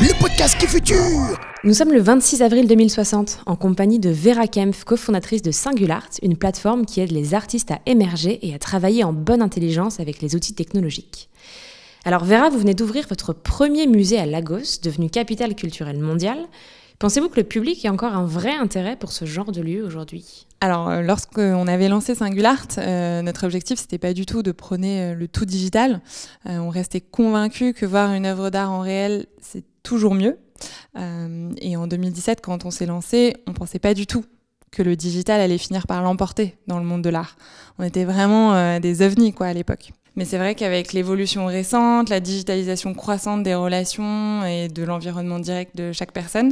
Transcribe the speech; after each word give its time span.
le 0.00 0.20
podcast 0.20 0.56
qui 0.58 0.94
Nous 1.64 1.74
sommes 1.74 1.92
le 1.92 2.00
26 2.00 2.42
avril 2.42 2.68
2060 2.68 3.40
en 3.46 3.56
compagnie 3.56 3.98
de 3.98 4.10
Vera 4.10 4.46
Kempf, 4.46 4.84
cofondatrice 4.84 5.42
de 5.42 5.50
Singulart, 5.50 6.08
une 6.22 6.36
plateforme 6.36 6.86
qui 6.86 7.00
aide 7.00 7.10
les 7.10 7.34
artistes 7.34 7.70
à 7.70 7.80
émerger 7.86 8.38
et 8.46 8.54
à 8.54 8.58
travailler 8.58 9.04
en 9.04 9.12
bonne 9.12 9.42
intelligence 9.42 10.00
avec 10.00 10.22
les 10.22 10.36
outils 10.36 10.54
technologiques. 10.54 11.28
Alors 12.04 12.24
Vera, 12.24 12.48
vous 12.48 12.58
venez 12.58 12.74
d'ouvrir 12.74 13.06
votre 13.08 13.32
premier 13.32 13.86
musée 13.86 14.18
à 14.18 14.26
Lagos, 14.26 14.80
devenu 14.82 15.10
capitale 15.10 15.54
culturelle 15.54 15.98
mondiale. 15.98 16.46
Pensez-vous 16.98 17.28
que 17.28 17.40
le 17.40 17.44
public 17.44 17.84
ait 17.84 17.90
encore 17.90 18.14
un 18.14 18.24
vrai 18.24 18.54
intérêt 18.54 18.96
pour 18.96 19.12
ce 19.12 19.24
genre 19.24 19.52
de 19.52 19.60
lieu 19.60 19.84
aujourd'hui? 19.84 20.47
Alors, 20.60 20.88
euh, 20.88 21.02
lorsqu'on 21.02 21.66
avait 21.68 21.88
lancé 21.88 22.14
Singulart, 22.14 22.66
euh, 22.78 23.22
notre 23.22 23.44
objectif, 23.44 23.78
c'était 23.78 23.98
pas 23.98 24.12
du 24.12 24.26
tout 24.26 24.42
de 24.42 24.50
prôner 24.50 25.02
euh, 25.02 25.14
le 25.14 25.28
tout 25.28 25.44
digital. 25.44 26.00
on 26.44 26.68
restait 26.68 27.00
convaincus 27.00 27.74
que 27.76 27.86
voir 27.86 28.12
une 28.12 28.26
œuvre 28.26 28.50
d'art 28.50 28.72
en 28.72 28.80
réel, 28.80 29.26
c'est 29.40 29.64
toujours 29.82 30.14
mieux. 30.14 30.38
et 30.96 31.76
en 31.76 31.86
2017, 31.86 32.40
quand 32.40 32.64
on 32.64 32.70
s'est 32.70 32.86
lancé, 32.86 33.34
on 33.46 33.52
pensait 33.52 33.78
pas 33.78 33.94
du 33.94 34.06
tout 34.06 34.24
que 34.70 34.82
le 34.82 34.96
digital 34.96 35.40
allait 35.40 35.58
finir 35.58 35.86
par 35.86 36.02
l'emporter 36.02 36.58
dans 36.66 36.78
le 36.78 36.84
monde 36.84 37.02
de 37.02 37.10
l'art. 37.10 37.36
On 37.78 37.84
était 37.84 38.04
vraiment 38.04 38.80
des 38.80 39.02
ovnis 39.02 39.32
quoi 39.32 39.46
à 39.46 39.52
l'époque. 39.52 39.92
Mais 40.18 40.24
c'est 40.24 40.38
vrai 40.38 40.56
qu'avec 40.56 40.94
l'évolution 40.94 41.46
récente, 41.46 42.08
la 42.08 42.18
digitalisation 42.18 42.92
croissante 42.92 43.44
des 43.44 43.54
relations 43.54 44.44
et 44.44 44.66
de 44.66 44.82
l'environnement 44.82 45.38
direct 45.38 45.76
de 45.76 45.92
chaque 45.92 46.10
personne, 46.10 46.50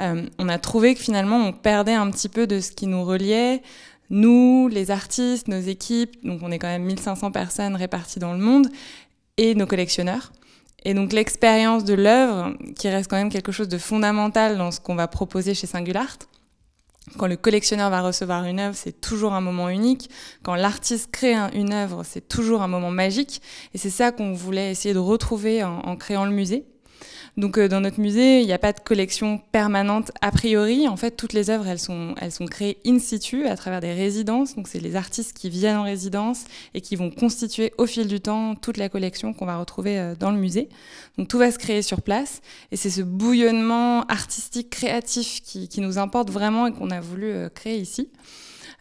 euh, 0.00 0.26
on 0.40 0.48
a 0.48 0.58
trouvé 0.58 0.96
que 0.96 1.00
finalement 1.00 1.36
on 1.36 1.52
perdait 1.52 1.94
un 1.94 2.10
petit 2.10 2.28
peu 2.28 2.48
de 2.48 2.58
ce 2.58 2.72
qui 2.72 2.88
nous 2.88 3.04
reliait, 3.04 3.62
nous, 4.10 4.66
les 4.66 4.90
artistes, 4.90 5.46
nos 5.46 5.60
équipes, 5.60 6.26
donc 6.26 6.40
on 6.42 6.50
est 6.50 6.58
quand 6.58 6.66
même 6.66 6.82
1500 6.82 7.30
personnes 7.30 7.76
réparties 7.76 8.18
dans 8.18 8.32
le 8.32 8.40
monde, 8.40 8.66
et 9.36 9.54
nos 9.54 9.66
collectionneurs. 9.66 10.32
Et 10.84 10.92
donc 10.92 11.12
l'expérience 11.12 11.84
de 11.84 11.94
l'œuvre, 11.94 12.54
qui 12.76 12.88
reste 12.88 13.08
quand 13.08 13.16
même 13.16 13.30
quelque 13.30 13.52
chose 13.52 13.68
de 13.68 13.78
fondamental 13.78 14.58
dans 14.58 14.72
ce 14.72 14.80
qu'on 14.80 14.96
va 14.96 15.06
proposer 15.06 15.54
chez 15.54 15.68
Singulart, 15.68 16.18
quand 17.18 17.26
le 17.26 17.36
collectionneur 17.36 17.90
va 17.90 18.00
recevoir 18.00 18.44
une 18.44 18.58
œuvre, 18.58 18.74
c'est 18.74 19.00
toujours 19.00 19.34
un 19.34 19.40
moment 19.40 19.68
unique. 19.68 20.10
Quand 20.42 20.54
l'artiste 20.54 21.10
crée 21.12 21.34
une 21.34 21.72
œuvre, 21.72 22.02
c'est 22.04 22.28
toujours 22.28 22.62
un 22.62 22.68
moment 22.68 22.90
magique. 22.90 23.42
Et 23.74 23.78
c'est 23.78 23.90
ça 23.90 24.10
qu'on 24.10 24.32
voulait 24.32 24.70
essayer 24.70 24.94
de 24.94 24.98
retrouver 24.98 25.62
en 25.62 25.96
créant 25.96 26.24
le 26.24 26.32
musée. 26.32 26.64
Donc 27.36 27.58
euh, 27.58 27.68
dans 27.68 27.80
notre 27.80 28.00
musée, 28.00 28.40
il 28.40 28.46
n'y 28.46 28.52
a 28.52 28.58
pas 28.58 28.72
de 28.72 28.80
collection 28.80 29.40
permanente 29.50 30.12
a 30.20 30.30
priori. 30.30 30.86
En 30.86 30.96
fait, 30.96 31.12
toutes 31.12 31.32
les 31.32 31.50
œuvres, 31.50 31.66
elles 31.66 31.80
sont, 31.80 32.14
elles 32.20 32.30
sont 32.30 32.46
créées 32.46 32.78
in 32.86 32.98
situ 32.98 33.46
à 33.46 33.56
travers 33.56 33.80
des 33.80 33.92
résidences. 33.92 34.54
Donc 34.54 34.68
c'est 34.68 34.80
les 34.80 34.94
artistes 34.94 35.36
qui 35.36 35.50
viennent 35.50 35.76
en 35.76 35.82
résidence 35.82 36.44
et 36.74 36.80
qui 36.80 36.94
vont 36.94 37.10
constituer 37.10 37.72
au 37.76 37.86
fil 37.86 38.06
du 38.06 38.20
temps 38.20 38.54
toute 38.54 38.76
la 38.76 38.88
collection 38.88 39.32
qu'on 39.32 39.46
va 39.46 39.58
retrouver 39.58 39.98
euh, 39.98 40.14
dans 40.14 40.30
le 40.30 40.38
musée. 40.38 40.68
Donc 41.18 41.28
tout 41.28 41.38
va 41.38 41.50
se 41.50 41.58
créer 41.58 41.82
sur 41.82 42.02
place 42.02 42.40
et 42.70 42.76
c'est 42.76 42.90
ce 42.90 43.02
bouillonnement 43.02 44.02
artistique, 44.04 44.70
créatif 44.70 45.40
qui, 45.42 45.68
qui 45.68 45.80
nous 45.80 45.98
importe 45.98 46.30
vraiment 46.30 46.66
et 46.68 46.72
qu'on 46.72 46.90
a 46.90 47.00
voulu 47.00 47.26
euh, 47.26 47.48
créer 47.48 47.78
ici. 47.78 48.08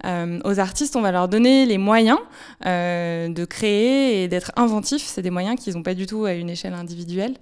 Euh, 0.06 0.40
aux 0.44 0.60
artistes, 0.60 0.96
on 0.96 1.02
va 1.02 1.12
leur 1.12 1.28
donner 1.28 1.66
les 1.66 1.78
moyens 1.78 2.20
euh, 2.66 3.30
de 3.30 3.46
créer 3.46 4.24
et 4.24 4.28
d'être 4.28 4.52
inventifs. 4.56 5.04
C'est 5.04 5.22
des 5.22 5.30
moyens 5.30 5.60
qu'ils 5.60 5.76
n'ont 5.76 5.84
pas 5.84 5.94
du 5.94 6.06
tout 6.06 6.26
à 6.26 6.34
une 6.34 6.50
échelle 6.50 6.74
individuelle. 6.74 7.36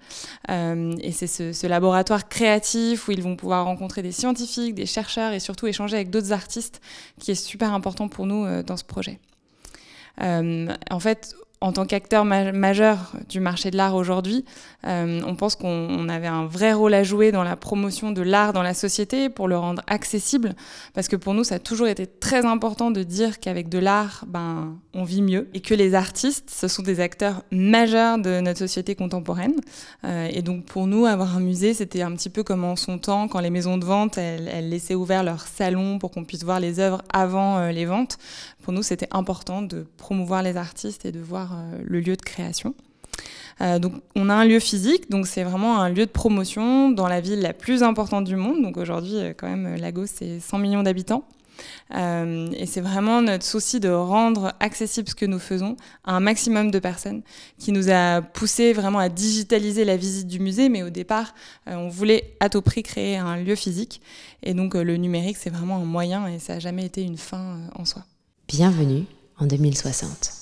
Euh, 0.50 0.96
et 1.02 1.12
c'est 1.12 1.28
ce, 1.28 1.54
ce, 1.54 1.68
laboratoire 1.68 2.30
créatif 2.30 3.08
où 3.08 3.12
ils 3.12 3.22
vont 3.22 3.36
pouvoir 3.36 3.66
rencontrer 3.66 4.02
des 4.02 4.12
scientifiques, 4.12 4.76
des 4.76 4.86
chercheurs 4.86 5.34
et 5.34 5.40
surtout 5.40 5.68
échanger 5.68 5.96
avec 5.96 6.10
d'autres 6.10 6.32
artistes 6.32 6.82
qui 7.20 7.32
est 7.32 7.36
super 7.36 7.74
important 7.74 8.08
pour 8.08 8.26
nous 8.26 8.46
euh, 8.46 8.64
dans 8.64 8.78
ce 8.78 8.84
projet. 8.84 9.20
Euh, 10.22 10.68
en 10.90 11.00
fait, 11.00 11.36
en 11.62 11.72
tant 11.72 11.86
qu'acteur 11.86 12.26
majeur 12.26 13.14
du 13.30 13.40
marché 13.40 13.70
de 13.70 13.78
l'art 13.78 13.94
aujourd'hui, 13.96 14.46
euh, 14.88 15.22
on 15.28 15.36
pense 15.36 15.56
qu'on 15.56 16.10
avait 16.10 16.28
un 16.28 16.48
vrai 16.48 16.74
rôle 16.74 16.96
à 16.96 17.04
jouer 17.04 17.32
dans 17.32 17.44
la 17.44 17.56
promotion 17.56 18.12
de 18.12 18.24
l'art 18.24 18.52
dans 18.52 18.64
la 18.64 18.74
société 18.74 19.30
pour 19.30 19.48
le 19.48 19.56
rendre 19.56 19.84
accessible, 19.86 20.56
parce 20.96 21.08
que 21.08 21.16
pour 21.16 21.36
nous, 21.36 21.44
ça 21.44 21.56
a 21.56 21.60
toujours 21.60 21.88
été 21.88 22.08
très 22.08 22.46
important 22.48 22.90
de 22.90 23.04
dire 23.04 23.40
qu'avec 23.40 23.70
de 23.70 23.78
l'art, 23.78 24.26
ben, 24.28 24.76
on 24.96 25.04
vit 25.04 25.22
mieux, 25.22 25.50
et 25.54 25.60
que 25.60 25.76
les 25.76 25.94
artistes, 25.94 26.50
ce 26.50 26.68
sont 26.68 26.82
des 26.82 27.00
acteurs 27.00 27.44
majeurs 27.52 28.18
de 28.18 28.40
notre 28.40 28.60
société 28.60 28.96
contemporaine. 28.96 29.56
Euh, 30.04 30.30
et 30.32 30.42
donc 30.42 30.66
pour 30.66 30.88
nous, 30.88 31.06
avoir 31.06 31.38
un 31.38 31.42
musée, 31.42 31.76
c'était 31.76 32.02
un 32.02 32.12
petit 32.14 32.32
peu 32.32 32.42
comme 32.42 32.64
en 32.64 32.76
son 32.76 32.98
temps, 32.98 33.28
quand 33.28 33.40
les 33.40 33.52
maisons 33.52 33.78
de 33.78 33.86
vente, 33.86 34.18
elles, 34.18 34.50
elles 34.52 34.70
laissaient 34.70 34.96
ouvert 34.96 35.24
leur 35.24 35.42
salon 35.42 36.00
pour 36.00 36.10
qu'on 36.10 36.24
puisse 36.24 36.44
voir 36.44 36.60
les 36.60 36.80
œuvres 36.80 37.04
avant 37.14 37.60
euh, 37.60 37.72
les 37.72 37.86
ventes. 37.86 38.18
Pour 38.64 38.74
nous, 38.74 38.84
c'était 38.84 39.08
important 39.12 39.62
de 39.62 39.86
promouvoir 39.98 40.42
les 40.42 40.58
artistes 40.58 41.06
et 41.06 41.12
de 41.12 41.20
voir 41.20 41.51
euh, 41.54 41.82
le 41.84 42.00
lieu 42.00 42.16
de 42.16 42.22
création. 42.22 42.74
Euh, 43.62 43.80
donc, 43.80 43.94
on 44.16 44.30
a 44.30 44.34
un 44.34 44.46
lieu 44.46 44.60
physique, 44.60 45.10
donc 45.10 45.28
c'est 45.28 45.44
vraiment 45.44 45.80
un 45.80 45.90
lieu 45.90 46.06
de 46.06 46.12
promotion 46.12 46.90
dans 46.90 47.08
la 47.08 47.22
ville 47.22 47.42
la 47.42 47.54
plus 47.54 47.84
importante 47.84 48.26
du 48.26 48.36
monde. 48.36 48.62
Donc 48.62 48.78
aujourd'hui, 48.78 49.18
euh, 49.18 49.34
quand 49.38 49.48
même, 49.48 49.76
Lagos, 49.76 50.08
c'est 50.08 50.40
100 50.40 50.58
millions 50.58 50.84
d'habitants. 50.84 51.24
Et 51.92 52.66
c'est 52.66 52.82
vraiment 52.82 53.22
notre 53.22 53.46
souci 53.46 53.80
de 53.80 53.90
rendre 53.90 54.54
accessible 54.60 55.08
ce 55.10 55.14
que 55.14 55.28
nous 55.28 55.38
faisons 55.38 55.78
à 56.06 56.16
un 56.16 56.20
maximum 56.20 56.72
de 56.72 56.80
personnes 56.80 57.22
qui 57.60 57.72
nous 57.72 57.92
a 57.92 58.22
poussé 58.22 58.74
vraiment 58.74 58.98
à 58.98 59.10
digitaliser 59.10 59.86
la 59.86 59.96
visite 59.96 60.26
du 60.26 60.40
musée. 60.40 60.70
Mais 60.70 60.82
au 60.82 60.90
départ, 60.90 61.36
on 61.68 61.88
voulait 61.88 62.34
à 62.40 62.50
tout 62.50 62.64
prix 62.64 62.82
créer 62.82 63.18
un 63.18 63.38
lieu 63.38 63.54
physique. 63.54 64.02
Et 64.42 64.56
donc 64.56 64.74
le 64.74 64.98
numérique, 64.98 65.38
c'est 65.38 65.52
vraiment 65.52 65.76
un 65.76 65.86
moyen 65.86 66.26
et 66.26 66.40
ça 66.40 66.54
n'a 66.54 66.60
jamais 66.60 66.86
été 66.86 67.04
une 67.04 67.18
fin 67.18 67.60
en 67.76 67.86
soi. 67.86 68.06
Bienvenue 68.48 69.06
en 69.38 69.46
2060. 69.46 70.41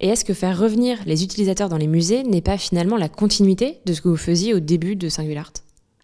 Et 0.00 0.08
est-ce 0.08 0.24
que 0.24 0.34
faire 0.34 0.58
revenir 0.58 0.98
les 1.06 1.24
utilisateurs 1.24 1.68
dans 1.68 1.76
les 1.76 1.88
musées 1.88 2.22
n'est 2.22 2.40
pas 2.40 2.56
finalement 2.56 2.96
la 2.96 3.08
continuité 3.08 3.80
de 3.84 3.92
ce 3.92 4.00
que 4.00 4.08
vous 4.08 4.16
faisiez 4.16 4.54
au 4.54 4.60
début 4.60 4.94
de 4.94 5.08
Singulart 5.08 5.52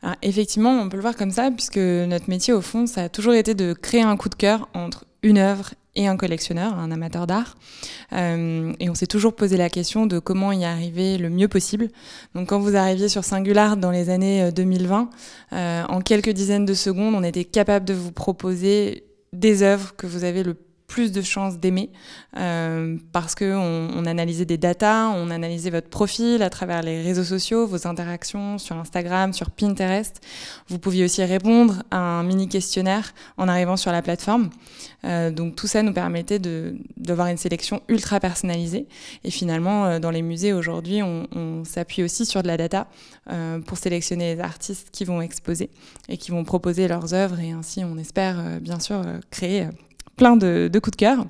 ah, 0.03 0.17
Effectivement, 0.23 0.73
on 0.73 0.89
peut 0.89 0.97
le 0.97 1.03
voir 1.03 1.17
comme 1.17 1.31
ça, 1.31 1.51
puisque 1.51 1.79
notre 1.79 2.29
métier, 2.29 2.53
au 2.53 2.61
fond, 2.61 2.87
ça 2.87 3.05
a 3.05 3.09
toujours 3.09 3.35
été 3.35 3.55
de 3.55 3.73
créer 3.73 4.03
un 4.03 4.17
coup 4.17 4.29
de 4.29 4.35
cœur 4.35 4.69
entre 4.75 5.05
une 5.23 5.39
œuvre 5.39 5.75
et 5.97 6.09
un 6.09 6.17
collectionneur, 6.17 6.77
un 6.77 6.91
amateur 6.91 7.29
d'art. 7.29 7.57
Euh, 8.13 8.73
et 8.81 8.91
on 8.91 8.97
s'est 8.97 9.07
toujours 9.07 9.37
posé 9.37 9.57
la 9.57 9.71
question 9.71 10.07
de 10.07 10.19
comment 10.19 10.51
y 10.51 10.65
arriver 10.65 11.17
le 11.17 11.31
mieux 11.31 11.47
possible. 11.47 11.89
Donc 12.35 12.49
quand 12.49 12.59
vous 12.59 12.75
arriviez 12.75 13.09
sur 13.09 13.23
Singulart 13.23 13.77
dans 13.77 13.93
les 13.93 14.11
années 14.11 14.51
2020, 14.51 15.09
euh, 15.53 15.85
en 15.89 16.01
quelques 16.01 16.31
dizaines 16.31 16.65
de 16.65 16.75
secondes, 16.75 17.15
on 17.15 17.23
était 17.23 17.45
capable 17.45 17.85
de 17.85 17.95
vous 17.95 18.11
proposer 18.11 19.05
des 19.33 19.63
œuvres 19.63 19.95
que 19.95 20.09
vous 20.09 20.25
avez 20.25 20.43
le 20.43 20.57
plus 20.95 21.11
de 21.11 21.23
chances 21.23 21.59
d'aimer 21.59 21.91
euh, 22.37 22.97
parce 23.11 23.35
que 23.35 23.53
on, 23.57 24.07
analysait 24.07 24.45
des 24.45 24.59
datas, 24.59 25.09
on 25.09 25.29
analysait 25.29 25.71
votre 25.71 25.89
profil 25.89 26.41
à 26.41 26.51
travers 26.51 26.83
les 26.83 27.03
réseaux 27.03 27.25
sociaux, 27.25 27.67
vos 27.67 27.89
interactions 27.89 28.59
sur 28.59 28.77
Instagram, 28.77 29.33
sur 29.33 29.51
Pinterest. 29.51 30.21
Vous 30.69 30.79
pouviez 30.79 31.05
aussi 31.05 31.25
répondre 31.25 31.83
à 31.91 31.99
un 31.99 32.23
mini 32.23 32.49
questionnaire 32.49 33.13
en 33.39 33.49
arrivant 33.49 33.77
sur 33.77 33.91
la 33.91 34.03
plateforme. 34.03 34.51
Euh, 35.03 35.33
donc 35.33 35.57
tout 35.57 35.67
ça 35.67 35.83
nous 35.83 35.93
permettait 35.93 36.39
d'avoir 36.97 37.27
une 37.27 37.39
sélection 37.39 37.83
ultra 37.89 38.21
personnalisée. 38.21 38.87
Et 39.25 39.33
finalement, 39.33 39.87
euh, 39.87 39.99
dans 39.99 40.13
les 40.13 40.23
musées 40.23 40.53
aujourd'hui, 40.53 41.03
on, 41.03 41.65
s'appuie 41.65 42.05
aussi 42.05 42.25
sur 42.25 42.43
de 42.43 42.47
la 42.47 42.57
data 42.57 42.87
pour 43.67 43.79
sélectionner 43.79 44.35
les 44.35 44.41
artistes 44.41 44.91
qui 44.93 45.05
vont 45.05 45.23
exposer 45.23 45.71
et 46.09 46.19
qui 46.19 46.31
vont 46.31 46.45
proposer 46.45 46.87
leurs 46.89 47.15
œuvres 47.15 47.41
et 47.41 47.53
ainsi, 47.53 47.83
on 47.85 47.97
espère 47.97 48.61
bien 48.61 48.79
sûr 48.79 49.03
créer 49.31 49.69
plein 50.17 50.37
de, 50.37 50.71
coups 50.79 50.97
de 50.97 50.97
cœur. 50.97 51.27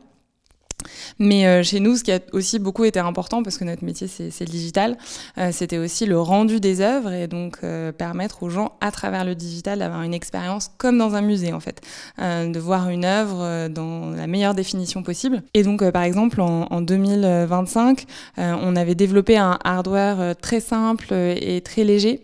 Mais 1.18 1.46
euh, 1.46 1.62
chez 1.62 1.80
nous, 1.80 1.96
ce 1.96 2.04
qui 2.04 2.12
a 2.12 2.20
aussi 2.32 2.58
beaucoup 2.58 2.84
été 2.84 2.98
important, 2.98 3.42
parce 3.42 3.58
que 3.58 3.64
notre 3.64 3.84
métier 3.84 4.06
c'est 4.08 4.40
le 4.40 4.50
digital, 4.50 4.96
euh, 5.38 5.50
c'était 5.52 5.78
aussi 5.78 6.06
le 6.06 6.20
rendu 6.20 6.60
des 6.60 6.80
œuvres 6.80 7.12
et 7.12 7.26
donc 7.26 7.58
euh, 7.62 7.92
permettre 7.92 8.42
aux 8.42 8.50
gens, 8.50 8.72
à 8.80 8.90
travers 8.90 9.24
le 9.24 9.34
digital, 9.34 9.78
d'avoir 9.78 10.02
une 10.02 10.14
expérience 10.14 10.70
comme 10.78 10.98
dans 10.98 11.14
un 11.14 11.22
musée 11.22 11.52
en 11.52 11.60
fait, 11.60 11.80
de 12.18 12.58
voir 12.58 12.88
une 12.88 13.04
œuvre 13.04 13.68
dans 13.68 14.10
la 14.10 14.26
meilleure 14.26 14.54
définition 14.54 15.02
possible. 15.02 15.42
Et 15.54 15.62
donc, 15.62 15.88
par 15.90 16.02
exemple, 16.02 16.40
en, 16.40 16.66
en 16.70 16.80
2025, 16.80 18.04
on 18.38 18.76
avait 18.76 18.94
développé 18.94 19.36
un 19.36 19.58
hardware 19.64 20.36
très 20.36 20.60
simple 20.60 21.12
et 21.12 21.60
très 21.60 21.84
léger 21.84 22.22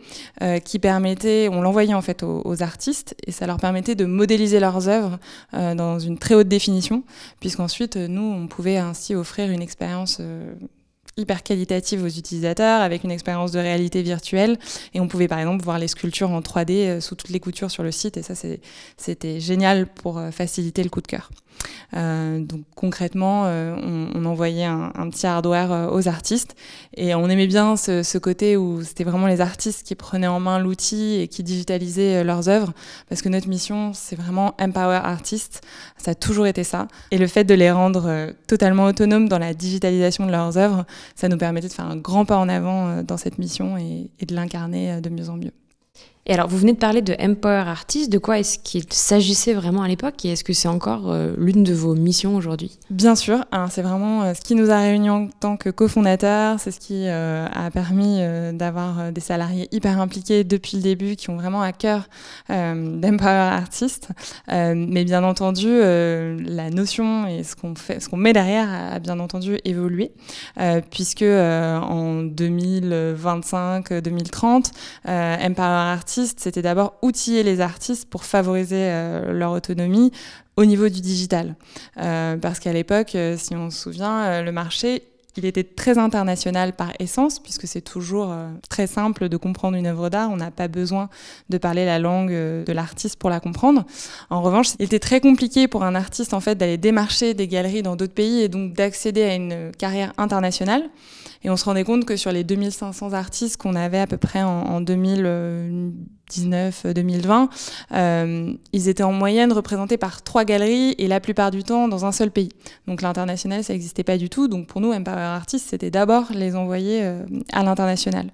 qui 0.64 0.78
permettait, 0.78 1.48
on 1.50 1.62
l'envoyait 1.62 1.94
en 1.94 2.02
fait 2.02 2.22
aux, 2.22 2.42
aux, 2.44 2.62
artistes 2.62 3.14
et 3.26 3.32
ça 3.32 3.46
leur 3.46 3.58
permettait 3.58 3.94
de 3.94 4.04
modéliser 4.04 4.60
leurs 4.60 4.88
œuvres 4.88 5.18
dans 5.52 5.98
une 5.98 6.18
très 6.18 6.34
haute 6.34 6.48
définition, 6.48 7.02
puisqu'ensuite 7.40 7.96
nous 7.96 8.22
on 8.22 8.46
pouvait 8.50 8.76
ainsi 8.76 9.14
offrir 9.14 9.50
une 9.50 9.62
expérience 9.62 10.18
euh, 10.20 10.52
hyper 11.20 11.42
qualitative 11.42 12.02
aux 12.02 12.08
utilisateurs 12.08 12.80
avec 12.80 13.04
une 13.04 13.10
expérience 13.10 13.52
de 13.52 13.58
réalité 13.58 14.02
virtuelle. 14.02 14.58
Et 14.94 15.00
on 15.00 15.08
pouvait 15.08 15.28
par 15.28 15.38
exemple 15.38 15.62
voir 15.62 15.78
les 15.78 15.88
sculptures 15.88 16.30
en 16.30 16.40
3D 16.40 16.70
euh, 16.70 17.00
sous 17.00 17.14
toutes 17.14 17.30
les 17.30 17.40
coutures 17.40 17.70
sur 17.70 17.82
le 17.82 17.92
site. 17.92 18.16
Et 18.16 18.22
ça 18.22 18.34
c'était 18.96 19.40
génial 19.40 19.86
pour 19.86 20.18
euh, 20.18 20.30
faciliter 20.30 20.82
le 20.82 20.90
coup 20.90 21.00
de 21.00 21.06
cœur. 21.06 21.30
Euh, 21.94 22.38
donc 22.40 22.62
concrètement, 22.74 23.42
on, 23.42 24.24
envoyait 24.24 24.64
un, 24.64 25.10
petit 25.10 25.26
hardware 25.26 25.92
aux 25.92 26.08
artistes. 26.08 26.56
Et 26.96 27.14
on 27.14 27.28
aimait 27.28 27.46
bien 27.46 27.76
ce, 27.76 28.02
ce 28.02 28.16
côté 28.16 28.56
où 28.56 28.82
c'était 28.82 29.04
vraiment 29.04 29.26
les 29.26 29.42
artistes 29.42 29.86
qui 29.86 29.94
prenaient 29.94 30.26
en 30.26 30.40
main 30.40 30.58
l'outil 30.58 31.20
et 31.20 31.28
qui 31.28 31.42
digitalisaient 31.42 32.24
leurs 32.24 32.48
œuvres. 32.48 32.72
Parce 33.08 33.20
que 33.20 33.28
notre 33.28 33.48
mission 33.48 33.92
c'est 33.92 34.16
vraiment 34.16 34.54
empower 34.58 35.00
artists, 35.02 35.60
ça 35.98 36.12
a 36.12 36.14
toujours 36.14 36.46
été 36.46 36.64
ça. 36.64 36.88
Et 37.10 37.18
le 37.18 37.26
fait 37.26 37.44
de 37.44 37.54
les 37.54 37.70
rendre 37.70 38.32
totalement 38.46 38.86
autonomes 38.86 39.28
dans 39.28 39.38
la 39.38 39.52
digitalisation 39.52 40.26
de 40.26 40.30
leurs 40.30 40.56
œuvres, 40.56 40.86
ça 41.14 41.28
nous 41.28 41.38
permettait 41.38 41.68
de 41.68 41.72
faire 41.72 41.86
un 41.86 41.96
grand 41.96 42.24
pas 42.24 42.38
en 42.38 42.48
avant 42.48 43.02
dans 43.02 43.16
cette 43.16 43.38
mission 43.38 43.76
et 43.76 44.10
de 44.24 44.34
l'incarner 44.34 45.00
de 45.00 45.08
mieux 45.10 45.28
en 45.28 45.36
mieux. 45.36 45.52
Et 46.30 46.34
alors, 46.34 46.46
vous 46.46 46.58
venez 46.58 46.74
de 46.74 46.78
parler 46.78 47.02
de 47.02 47.16
Empower 47.20 47.64
Artist. 47.66 48.08
De 48.08 48.18
quoi 48.18 48.38
est-ce 48.38 48.60
qu'il 48.60 48.84
s'agissait 48.90 49.52
vraiment 49.52 49.82
à 49.82 49.88
l'époque 49.88 50.24
et 50.24 50.28
est-ce 50.28 50.44
que 50.44 50.52
c'est 50.52 50.68
encore 50.68 51.10
euh, 51.10 51.34
l'une 51.36 51.64
de 51.64 51.74
vos 51.74 51.96
missions 51.96 52.36
aujourd'hui? 52.36 52.78
Bien 52.88 53.16
sûr. 53.16 53.44
C'est 53.68 53.82
vraiment 53.82 54.22
euh, 54.22 54.34
ce 54.34 54.40
qui 54.40 54.54
nous 54.54 54.70
a 54.70 54.78
réunis 54.78 55.10
en 55.10 55.26
tant 55.26 55.56
que 55.56 55.70
cofondateurs. 55.70 56.60
C'est 56.60 56.70
ce 56.70 56.78
qui 56.78 57.08
euh, 57.08 57.48
a 57.52 57.72
permis 57.72 58.20
d'avoir 58.52 59.10
des 59.10 59.20
salariés 59.20 59.66
hyper 59.72 60.00
impliqués 60.00 60.44
depuis 60.44 60.76
le 60.76 60.84
début 60.84 61.16
qui 61.16 61.30
ont 61.30 61.36
vraiment 61.36 61.62
à 61.62 61.72
cœur 61.72 62.08
d'Empower 62.48 63.50
Artist. 63.50 64.10
mais 64.48 65.04
bien 65.04 65.24
entendu, 65.24 65.80
la 65.80 66.70
notion 66.70 67.26
et 67.26 67.42
ce 67.42 67.56
qu'on 67.56 67.74
fait, 67.74 67.98
ce 67.98 68.08
qu'on 68.08 68.18
met 68.18 68.32
derrière 68.32 68.68
a, 68.70 69.00
bien 69.00 69.18
entendu 69.18 69.58
évolué 69.64 70.12
puisque 70.90 71.22
en 71.22 72.22
2025-2030, 72.22 74.70
Empower 75.06 75.66
Artist 75.66 76.19
c'était 76.26 76.62
d'abord 76.62 76.94
outiller 77.02 77.42
les 77.42 77.60
artistes 77.60 78.08
pour 78.08 78.24
favoriser 78.24 78.76
euh, 78.76 79.32
leur 79.32 79.52
autonomie 79.52 80.12
au 80.56 80.64
niveau 80.64 80.88
du 80.88 81.00
digital. 81.00 81.56
Euh, 81.98 82.36
parce 82.36 82.58
qu'à 82.58 82.72
l'époque, 82.72 83.14
euh, 83.14 83.36
si 83.38 83.54
on 83.54 83.70
se 83.70 83.78
souvient, 83.78 84.42
le 84.42 84.52
marché, 84.52 85.04
il 85.36 85.46
était 85.46 85.64
très 85.64 85.96
international 85.96 86.74
par 86.74 86.92
essence, 86.98 87.38
puisque 87.38 87.66
c'est 87.66 87.80
toujours 87.80 88.34
très 88.68 88.88
simple 88.88 89.28
de 89.28 89.36
comprendre 89.36 89.76
une 89.76 89.86
œuvre 89.86 90.10
d'art. 90.10 90.28
On 90.30 90.36
n'a 90.36 90.50
pas 90.50 90.66
besoin 90.66 91.08
de 91.48 91.56
parler 91.56 91.86
la 91.86 92.00
langue 92.00 92.32
de 92.32 92.72
l'artiste 92.72 93.16
pour 93.16 93.30
la 93.30 93.38
comprendre. 93.38 93.84
En 94.28 94.42
revanche, 94.42 94.72
il 94.80 94.86
était 94.86 94.98
très 94.98 95.20
compliqué 95.20 95.68
pour 95.68 95.84
un 95.84 95.94
artiste 95.94 96.34
en 96.34 96.40
fait 96.40 96.56
d'aller 96.56 96.78
démarcher 96.78 97.32
des 97.32 97.46
galeries 97.46 97.82
dans 97.82 97.94
d'autres 97.94 98.12
pays 98.12 98.40
et 98.40 98.48
donc 98.48 98.74
d'accéder 98.74 99.22
à 99.22 99.34
une 99.36 99.70
carrière 99.78 100.12
internationale. 100.18 100.90
Et 101.42 101.48
on 101.48 101.56
se 101.56 101.64
rendait 101.64 101.84
compte 101.84 102.04
que 102.04 102.16
sur 102.16 102.32
les 102.32 102.44
2500 102.44 103.14
artistes 103.14 103.56
qu'on 103.56 103.74
avait 103.74 103.98
à 103.98 104.06
peu 104.06 104.18
près 104.18 104.42
en, 104.42 104.82
2019-2020, 104.82 107.48
euh, 107.92 108.52
ils 108.72 108.88
étaient 108.88 109.02
en 109.02 109.12
moyenne 109.12 109.52
représentés 109.52 109.96
par 109.96 110.22
trois 110.22 110.44
galeries 110.44 110.94
et 110.98 111.08
la 111.08 111.18
plupart 111.18 111.50
du 111.50 111.64
temps 111.64 111.88
dans 111.88 112.04
un 112.04 112.12
seul 112.12 112.30
pays. 112.30 112.50
Donc 112.86 113.00
l'international, 113.00 113.64
ça 113.64 113.72
n'existait 113.72 114.04
pas 114.04 114.18
du 114.18 114.28
tout. 114.28 114.48
Donc 114.48 114.66
pour 114.66 114.82
nous, 114.82 114.92
Empower 114.92 115.16
Artists, 115.16 115.70
c'était 115.70 115.90
d'abord 115.90 116.26
les 116.30 116.56
envoyer 116.56 117.00
euh, 117.02 117.24
à 117.52 117.62
l'international. 117.62 118.26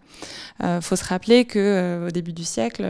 Il 0.59 0.67
euh, 0.67 0.81
faut 0.81 0.97
se 0.97 1.05
rappeler 1.05 1.45
que 1.45 2.07
au 2.09 2.11
début 2.11 2.33
du 2.33 2.45
siècle, 2.45 2.85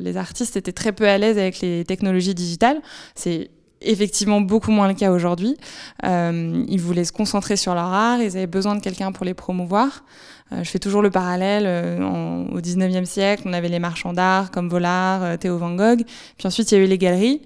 les 0.00 0.16
artistes 0.16 0.56
étaient 0.56 0.72
très 0.72 0.90
peu 0.92 1.06
à 1.06 1.16
l'aise 1.16 1.38
avec 1.38 1.60
les 1.60 1.84
technologies 1.84 2.34
digitales. 2.34 2.82
C'est 3.14 3.50
effectivement 3.80 4.40
beaucoup 4.40 4.70
moins 4.70 4.88
le 4.88 4.94
cas 4.94 5.10
aujourd'hui. 5.10 5.56
Euh, 6.04 6.64
ils 6.68 6.80
voulaient 6.80 7.04
se 7.04 7.12
concentrer 7.12 7.56
sur 7.56 7.74
leur 7.74 7.84
art, 7.84 8.20
ils 8.20 8.36
avaient 8.36 8.46
besoin 8.46 8.76
de 8.76 8.80
quelqu'un 8.80 9.12
pour 9.12 9.24
les 9.24 9.34
promouvoir. 9.34 10.04
Euh, 10.52 10.64
je 10.64 10.70
fais 10.70 10.78
toujours 10.78 11.02
le 11.02 11.10
parallèle. 11.10 11.64
Euh, 11.66 12.44
au 12.52 12.60
19e 12.60 13.04
siècle, 13.04 13.42
on 13.46 13.52
avait 13.52 13.68
les 13.68 13.78
marchands 13.78 14.12
d'art 14.12 14.50
comme 14.50 14.68
Vollard, 14.68 15.22
euh, 15.22 15.36
Théo 15.36 15.58
Van 15.58 15.74
Gogh. 15.74 16.02
Puis 16.38 16.46
ensuite, 16.46 16.70
il 16.72 16.78
y 16.78 16.80
a 16.80 16.84
eu 16.84 16.88
les 16.88 16.98
galeries. 16.98 17.42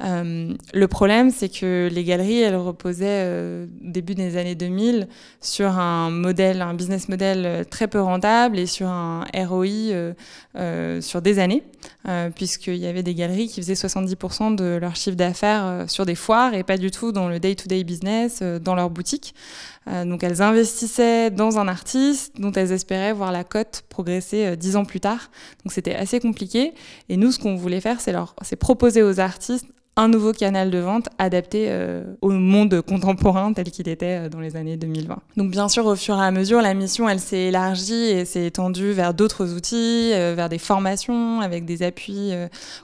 Le 0.00 0.86
problème, 0.86 1.30
c'est 1.30 1.48
que 1.48 1.88
les 1.90 2.04
galeries, 2.04 2.42
elles 2.42 2.56
reposaient 2.56 3.06
euh, 3.06 3.66
début 3.80 4.14
des 4.14 4.36
années 4.36 4.56
2000 4.56 5.08
sur 5.40 5.78
un 5.78 6.10
modèle, 6.10 6.62
un 6.62 6.74
business 6.74 7.08
model 7.08 7.64
très 7.70 7.88
peu 7.88 8.00
rentable 8.00 8.58
et 8.58 8.66
sur 8.66 8.88
un 8.88 9.24
ROI 9.34 10.12
sur 11.00 11.22
des 11.22 11.38
années, 11.38 11.62
puisqu'il 12.34 12.76
y 12.76 12.86
avait 12.86 13.04
des 13.04 13.14
galeries 13.14 13.48
qui 13.48 13.62
faisaient 13.62 13.74
70% 13.74 14.56
de 14.56 14.76
leur 14.76 14.96
chiffre 14.96 15.16
d'affaires 15.16 15.84
sur 15.86 16.04
des 16.04 16.16
foires 16.16 16.54
et 16.54 16.64
pas 16.64 16.76
du 16.76 16.90
tout 16.90 17.12
dans 17.12 17.28
le 17.28 17.38
day-to-day 17.38 17.82
-day 17.82 17.86
business, 17.86 18.42
dans 18.42 18.74
leur 18.74 18.90
boutique. 18.90 19.34
Donc 19.86 20.22
elles 20.22 20.40
investissaient 20.40 21.30
dans 21.30 21.58
un 21.58 21.68
artiste 21.68 22.40
dont 22.40 22.52
elles 22.52 22.72
espéraient 22.72 23.12
voir 23.12 23.32
la 23.32 23.44
cote 23.44 23.82
progresser 23.88 24.56
dix 24.56 24.76
ans 24.76 24.84
plus 24.84 25.00
tard. 25.00 25.30
Donc 25.64 25.72
c'était 25.72 25.94
assez 25.94 26.20
compliqué. 26.20 26.72
Et 27.08 27.16
nous, 27.16 27.32
ce 27.32 27.38
qu'on 27.38 27.56
voulait 27.56 27.80
faire, 27.80 28.00
c'est 28.00 28.56
proposer 28.56 29.02
aux 29.02 29.20
artistes 29.20 29.66
un 29.96 30.08
nouveau 30.08 30.32
canal 30.32 30.70
de 30.70 30.78
vente 30.78 31.08
adapté 31.18 31.66
euh, 31.68 32.02
au 32.20 32.30
monde 32.30 32.80
contemporain 32.80 33.52
tel 33.52 33.70
qu'il 33.70 33.88
était 33.88 34.24
euh, 34.24 34.28
dans 34.28 34.40
les 34.40 34.56
années 34.56 34.76
2020. 34.76 35.18
Donc 35.36 35.50
bien 35.50 35.68
sûr, 35.68 35.86
au 35.86 35.94
fur 35.94 36.16
et 36.16 36.24
à 36.24 36.30
mesure, 36.32 36.60
la 36.60 36.74
mission, 36.74 37.08
elle 37.08 37.20
s'est 37.20 37.44
élargie 37.44 37.94
et 37.94 38.24
s'est 38.24 38.46
étendue 38.46 38.90
vers 38.90 39.14
d'autres 39.14 39.52
outils, 39.54 40.10
euh, 40.12 40.34
vers 40.36 40.48
des 40.48 40.58
formations 40.58 41.40
avec 41.40 41.64
des 41.64 41.82
appuis 41.82 42.32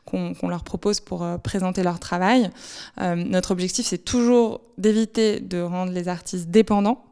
qu'on 0.05 0.49
leur 0.49 0.63
propose 0.63 1.01
pour 1.01 1.27
présenter 1.43 1.83
leur 1.83 1.99
travail. 1.99 2.51
notre 2.99 3.51
objectif, 3.51 3.87
c'est 3.87 4.05
toujours 4.05 4.61
d'éviter 4.79 5.41
de 5.41 5.61
rendre 5.61 5.93
les 5.93 6.09
artistes 6.09 6.49
dépendants 6.49 7.05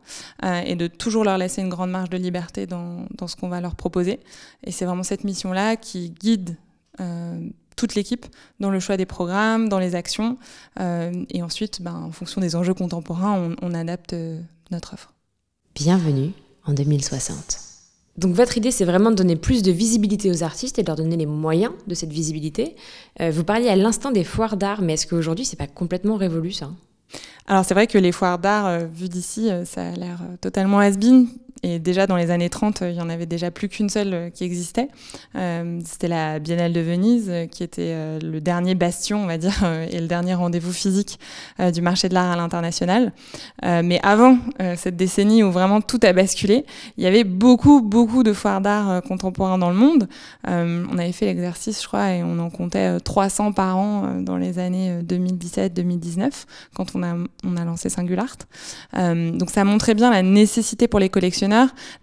et 0.64 0.74
de 0.74 0.86
toujours 0.86 1.24
leur 1.24 1.38
laisser 1.38 1.62
une 1.62 1.68
grande 1.68 1.90
marge 1.90 2.10
de 2.10 2.16
liberté 2.16 2.66
dans, 2.66 3.06
dans 3.16 3.26
ce 3.26 3.36
qu'on 3.36 3.48
va 3.48 3.60
leur 3.60 3.74
proposer. 3.74 4.20
Et 4.64 4.72
c'est 4.72 4.84
vraiment 4.84 5.02
cette 5.02 5.24
mission-là 5.24 5.76
qui 5.76 6.10
guide 6.10 6.56
toute 7.78 7.94
l'équipe 7.94 8.26
dans 8.60 8.70
le 8.70 8.80
choix 8.80 8.98
des 8.98 9.06
programmes, 9.06 9.70
dans 9.70 9.78
les 9.78 9.94
actions. 9.94 10.36
Euh, 10.80 11.12
et 11.30 11.42
ensuite, 11.42 11.80
ben, 11.80 11.94
en 11.94 12.10
fonction 12.10 12.42
des 12.42 12.56
enjeux 12.56 12.74
contemporains, 12.74 13.54
on, 13.62 13.72
adapte 13.72 14.12
euh, 14.12 14.40
notre 14.70 14.94
offre. 14.94 15.14
Bienvenue 15.74 16.32
en 16.66 16.74
2060. 16.74 17.60
Donc 18.16 18.34
votre 18.34 18.58
idée, 18.58 18.72
c'est 18.72 18.84
vraiment 18.84 19.10
de 19.10 19.14
donner 19.14 19.36
plus 19.36 19.62
de 19.62 19.70
visibilité 19.70 20.28
aux 20.28 20.42
artistes 20.42 20.80
et 20.80 20.82
de 20.82 20.88
leur 20.88 20.96
donner 20.96 21.16
les 21.16 21.26
moyens 21.26 21.72
de 21.86 21.94
cette 21.94 22.10
visibilité. 22.10 22.74
Euh, 23.20 23.30
vous 23.30 23.44
parliez 23.44 23.68
à 23.68 23.76
l'instant 23.76 24.10
des 24.10 24.24
foires 24.24 24.56
d'art, 24.56 24.82
mais 24.82 24.94
est-ce 24.94 25.06
qu'aujourd'hui, 25.06 25.44
c'est 25.44 25.56
pas 25.56 25.68
complètement 25.68 26.16
révolu 26.16 26.50
ça? 26.50 26.70
Alors 27.46 27.64
c'est 27.64 27.74
vrai 27.74 27.86
que 27.86 27.96
les 27.96 28.12
foires 28.12 28.38
d'art, 28.38 28.86
vues 28.92 29.08
d'ici, 29.08 29.48
ça 29.64 29.88
a 29.88 29.92
l'air 29.92 30.20
totalement 30.42 30.80
has-been. 30.80 31.28
Et 31.62 31.78
déjà 31.78 32.06
dans 32.06 32.16
les 32.16 32.30
années 32.30 32.50
30, 32.50 32.82
il 32.82 32.94
y 32.94 33.00
en 33.00 33.08
avait 33.08 33.26
déjà 33.26 33.50
plus 33.50 33.68
qu'une 33.68 33.88
seule 33.88 34.14
euh, 34.14 34.30
qui 34.30 34.44
existait. 34.44 34.88
Euh, 35.36 35.80
c'était 35.84 36.08
la 36.08 36.38
Biennale 36.38 36.72
de 36.72 36.80
Venise, 36.80 37.28
euh, 37.28 37.46
qui 37.46 37.64
était 37.64 38.18
le 38.20 38.40
dernier 38.40 38.74
bastion, 38.74 39.22
on 39.22 39.26
va 39.26 39.38
dire, 39.38 39.64
et 39.90 40.00
le 40.00 40.06
dernier 40.06 40.34
rendez-vous 40.34 40.72
physique 40.72 41.18
du 41.72 41.82
marché 41.82 42.08
de 42.08 42.14
l'art 42.14 42.30
à 42.30 42.36
l'international. 42.36 43.12
mais 43.62 44.00
avant 44.02 44.38
cette 44.76 44.96
décennie 44.96 45.42
où 45.42 45.50
vraiment 45.50 45.80
tout 45.80 45.98
a 46.02 46.12
basculé, 46.12 46.64
il 46.96 47.04
y 47.04 47.06
avait 47.06 47.24
beaucoup, 47.24 47.80
beaucoup 47.80 48.22
de 48.22 48.32
foires 48.32 48.60
d'art 48.60 49.02
contemporains 49.02 49.58
dans 49.58 49.70
le 49.70 49.76
monde. 49.76 50.08
on 50.46 50.98
avait 50.98 51.12
fait 51.12 51.26
l'exercice, 51.26 51.82
je 51.82 51.86
crois, 51.86 52.12
et 52.12 52.22
on 52.22 52.38
en 52.38 52.50
comptait 52.50 53.00
300 53.00 53.52
par 53.52 53.76
an 53.76 54.20
dans 54.20 54.36
les 54.36 54.58
années 54.58 55.00
2017-2019, 55.02 56.30
quand 56.74 56.94
on 56.94 57.02
a, 57.02 57.14
on 57.44 57.56
a 57.56 57.64
lancé 57.64 57.88
Singular 57.88 58.26
Art. 58.26 59.14
donc 59.14 59.50
ça 59.50 59.64
montrait 59.64 59.94
bien 59.94 60.10
la 60.10 60.22
nécessité 60.22 60.88
pour 60.88 61.00
les 61.00 61.08
collectionneurs 61.08 61.47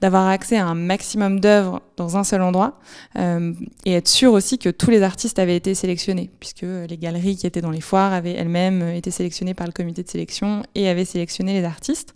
d'avoir 0.01 0.27
accès 0.27 0.57
à 0.57 0.65
un 0.65 0.75
maximum 0.75 1.39
d'œuvres 1.39 1.81
dans 1.97 2.17
un 2.17 2.23
seul 2.23 2.41
endroit 2.41 2.79
euh, 3.17 3.53
et 3.85 3.93
être 3.93 4.07
sûr 4.07 4.33
aussi 4.33 4.57
que 4.57 4.69
tous 4.69 4.89
les 4.89 5.01
artistes 5.03 5.39
avaient 5.39 5.55
été 5.55 5.73
sélectionnés, 5.75 6.29
puisque 6.39 6.63
les 6.63 6.97
galeries 6.97 7.37
qui 7.37 7.47
étaient 7.47 7.61
dans 7.61 7.71
les 7.71 7.81
foires 7.81 8.13
avaient 8.13 8.33
elles-mêmes 8.33 8.81
été 8.89 9.11
sélectionnées 9.11 9.53
par 9.53 9.67
le 9.67 9.73
comité 9.73 10.03
de 10.03 10.09
sélection 10.09 10.63
et 10.75 10.89
avaient 10.89 11.05
sélectionné 11.05 11.53
les 11.53 11.63
artistes. 11.63 12.15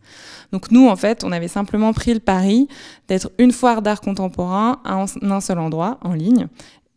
Donc 0.52 0.72
nous, 0.72 0.88
en 0.88 0.96
fait, 0.96 1.24
on 1.24 1.32
avait 1.32 1.48
simplement 1.48 1.94
pris 1.94 2.14
le 2.14 2.20
pari 2.20 2.68
d'être 3.08 3.32
une 3.38 3.52
foire 3.52 3.82
d'art 3.82 4.02
contemporain 4.02 4.80
à 4.84 5.06
un 5.22 5.42
seul 5.42 5.60
endroit, 5.60 6.00
en 6.02 6.14
ligne, 6.14 6.48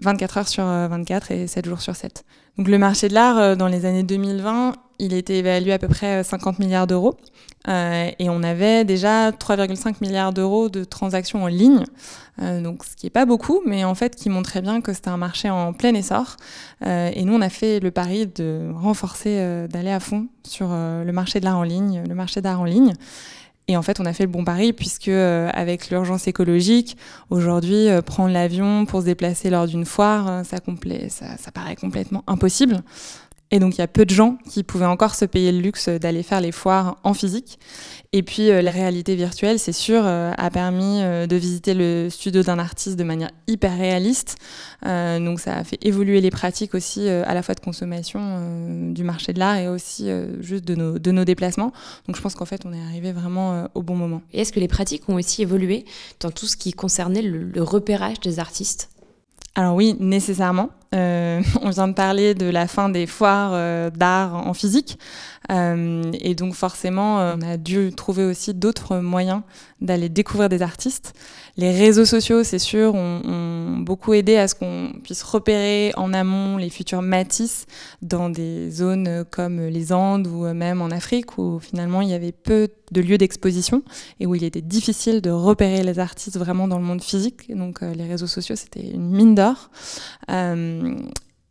24 0.03 0.39
heures 0.39 0.49
sur 0.49 0.65
24 0.65 1.31
euh, 1.31 1.45
et 1.45 1.47
7 1.47 1.67
jours 1.67 1.81
sur 1.81 1.97
7. 1.97 2.25
Donc 2.59 2.69
le 2.69 2.79
marché 2.79 3.09
de 3.09 3.15
l'art, 3.15 3.39
euh, 3.39 3.55
dans 3.55 3.69
les 3.69 3.87
années 3.87 4.03
2020, 4.03 4.75
il 5.03 5.15
était 5.15 5.39
évalué 5.39 5.73
à 5.73 5.79
peu 5.79 5.89
près 5.89 6.23
50 6.23 6.61
milliards 6.61 6.87
d'euros. 6.87 7.17
Euh, 7.69 8.11
et 8.19 8.31
on 8.31 8.43
avait 8.43 8.85
déjà 8.85 9.31
3,5 9.31 9.97
milliards 10.01 10.33
d'euros 10.33 10.69
de 10.69 10.85
transactions 10.85 11.45
en 11.45 11.47
ligne, 11.47 11.85
euh, 12.41 12.61
donc 12.61 12.85
ce 12.85 12.97
qui 12.97 13.07
n'est 13.07 13.11
pas 13.11 13.25
beaucoup, 13.25 13.61
mais 13.67 13.85
en 13.85 13.95
fait 13.95 14.17
qui 14.17 14.31
montrait 14.31 14.63
bien 14.63 14.81
que 14.81 14.93
c'était 14.93 15.11
un 15.11 15.17
marché 15.17 15.51
en 15.51 15.73
plein 15.73 15.95
essor. 15.95 16.37
Euh, 16.85 17.11
et 17.15 17.25
nous, 17.25 17.35
on 17.35 17.41
a 17.41 17.49
fait 17.49 17.81
le 17.81 17.91
pari 17.91 18.27
de 18.27 18.71
renforcer, 18.75 19.67
d'aller 19.69 19.91
à 19.91 20.01
fond 20.01 20.29
sur 20.45 20.69
le 20.69 21.11
marché 21.13 21.41
de 21.41 21.45
l'art 21.45 21.59
en 21.59 21.65
ligne, 21.65 22.05
le 22.09 22.15
marché 22.15 22.41
d'art 22.41 22.61
en 22.61 22.65
ligne. 22.65 22.93
Et 23.69 23.77
en 23.77 23.83
fait, 23.83 24.01
on 24.01 24.07
a 24.07 24.13
fait 24.13 24.25
le 24.25 24.31
bon 24.31 24.45
pari 24.45 24.73
puisque 24.73 25.09
avec 25.09 25.91
l'urgence 25.91 26.27
écologique, 26.27 26.97
aujourd'hui, 27.31 27.87
prendre 28.05 28.33
l'avion 28.33 28.87
pour 28.87 29.01
se 29.01 29.07
déplacer 29.07 29.51
lors 29.51 29.67
d'une 29.67 29.85
foire, 29.85 30.45
ça 30.45 30.61
paraît 31.53 31.77
complètement 31.77 32.25
impossible. 32.27 32.83
Et 33.53 33.59
donc, 33.59 33.77
il 33.77 33.79
y 33.81 33.85
a 33.85 33.87
peu 33.87 34.07
de 34.07 34.11
gens 34.11 34.39
qui 34.49 34.63
pouvaient 34.63 34.87
encore 34.87 35.15
se 35.15 35.27
payer 35.27 35.53
le 35.53 35.61
luxe 35.61 35.91
d'aller 35.91 36.23
faire 36.23 36.41
les 36.41 36.53
foires 36.53 36.97
en 37.05 37.13
physique. 37.13 37.59
Et 38.15 38.23
puis, 38.23 38.51
euh, 38.51 38.63
la 38.63 38.71
réalité 38.71 39.15
virtuelle, 39.15 39.59
c'est 39.59 39.73
sûr, 39.73 40.03
euh, 40.07 40.33
a 40.39 40.51
permis 40.51 41.03
euh, 41.03 41.27
de 41.27 41.37
visiter 41.37 41.75
le 41.75 42.09
studio 42.09 42.43
d'un 42.43 42.59
artiste 42.59 42.97
de 42.99 43.05
manière 43.05 43.31
hyper 43.47 43.77
réaliste. 43.77 44.37
donc, 44.83 45.39
ça 45.39 45.59
a 45.59 45.65
fait 45.65 45.79
évoluer 45.83 46.23
les 46.23 46.31
pratiques 46.31 46.75
aussi, 46.75 47.09
à 47.09 47.35
la 47.35 47.43
fois 47.43 47.55
de 47.55 47.61
consommation 47.61 48.93
du 48.93 49.05
marché 49.05 49.33
de 49.33 49.39
l'art 49.39 49.57
et 49.57 49.69
aussi 49.69 50.09
juste 50.41 50.65
de 50.65 50.75
nos, 50.75 50.99
de 50.99 51.11
nos 51.13 51.25
déplacements. 51.25 51.73
Donc, 52.07 52.17
je 52.17 52.23
pense 52.23 52.35
qu'en 52.35 52.47
fait, 52.47 52.63
on 52.65 52.73
est 52.73 52.81
arrivé 52.81 53.13
vraiment 53.13 53.69
au 53.75 53.83
bon 53.83 53.97
moment. 53.97 54.23
Et 54.33 54.41
est-ce 54.41 54.53
que 54.53 54.61
les 54.61 54.69
pratiques 54.69 55.09
ont 55.09 55.15
aussi 55.15 55.43
évolué 55.43 55.85
dans 56.21 56.31
tout 56.31 56.47
ce 56.47 56.57
qui 56.57 56.73
concernait 56.73 57.23
le 57.23 57.63
repérage 57.63 58.19
des 58.21 58.39
artistes? 58.39 58.92
Alors 59.55 59.75
oui, 59.75 59.97
nécessairement. 60.01 60.71
on 60.95 61.71
vient 61.71 61.89
de 61.89 61.95
parler 61.95 62.35
de 62.35 62.45
la 62.45 62.67
fin 62.67 62.91
des 62.91 63.07
foires 63.07 63.91
d'art 63.93 64.35
en 64.35 64.53
physique. 64.53 64.99
et 65.51 66.35
donc 66.35 66.53
forcément, 66.55 67.17
on 67.17 67.41
a 67.41 67.57
dû 67.57 67.93
trouver 67.95 68.25
aussi 68.25 68.53
d'autres 68.53 68.99
moyens 68.99 69.41
d'aller 69.81 70.11
découvrir 70.11 70.51
des 70.51 70.61
artistes. 70.61 71.15
Les 71.57 71.73
réseaux 71.73 72.05
sociaux, 72.05 72.45
c'est 72.45 72.59
sûr, 72.59 72.95
beaucoup 73.79 74.14
aidé 74.14 74.37
à 74.37 74.49
ce 74.49 74.55
qu'on 74.55 74.93
puisse 75.02 75.23
repérer 75.23 75.93
en 75.97 76.12
amont 76.12 76.57
les 76.57 76.71
futurs 76.71 77.02
Matisse 77.02 77.67
dans 78.00 78.31
des 78.31 78.71
zones 78.71 79.25
comme 79.31 79.61
les 79.61 79.93
Andes 79.93 80.26
ou 80.26 80.45
même 80.52 80.83
en 80.83 80.91
Afrique 80.91 81.38
où 81.38 81.59
finalement 81.59 82.00
il 82.00 82.09
y 82.09 82.14
avait 82.14 82.33
peu 82.33 82.69
de 82.93 83.00
lieux 83.00 83.19
d'exposition 83.19 83.83
et 84.21 84.26
où 84.26 84.35
il 84.35 84.45
était 84.45 84.61
difficile 84.61 85.21
de 85.21 85.31
repérer 85.31 85.83
les 85.83 85.99
artistes 85.99 86.38
vraiment 86.38 86.69
dans 86.69 86.79
le 86.79 86.85
monde 86.85 87.02
physique. 87.02 87.55
Donc 87.55 87.83
euh, 87.83 87.95
les 87.95 88.07
réseaux 88.07 88.26
sociaux, 88.26 88.57
c'était 88.57 88.91
une 88.91 89.11
mine 89.11 89.35
d'or. 89.35 89.71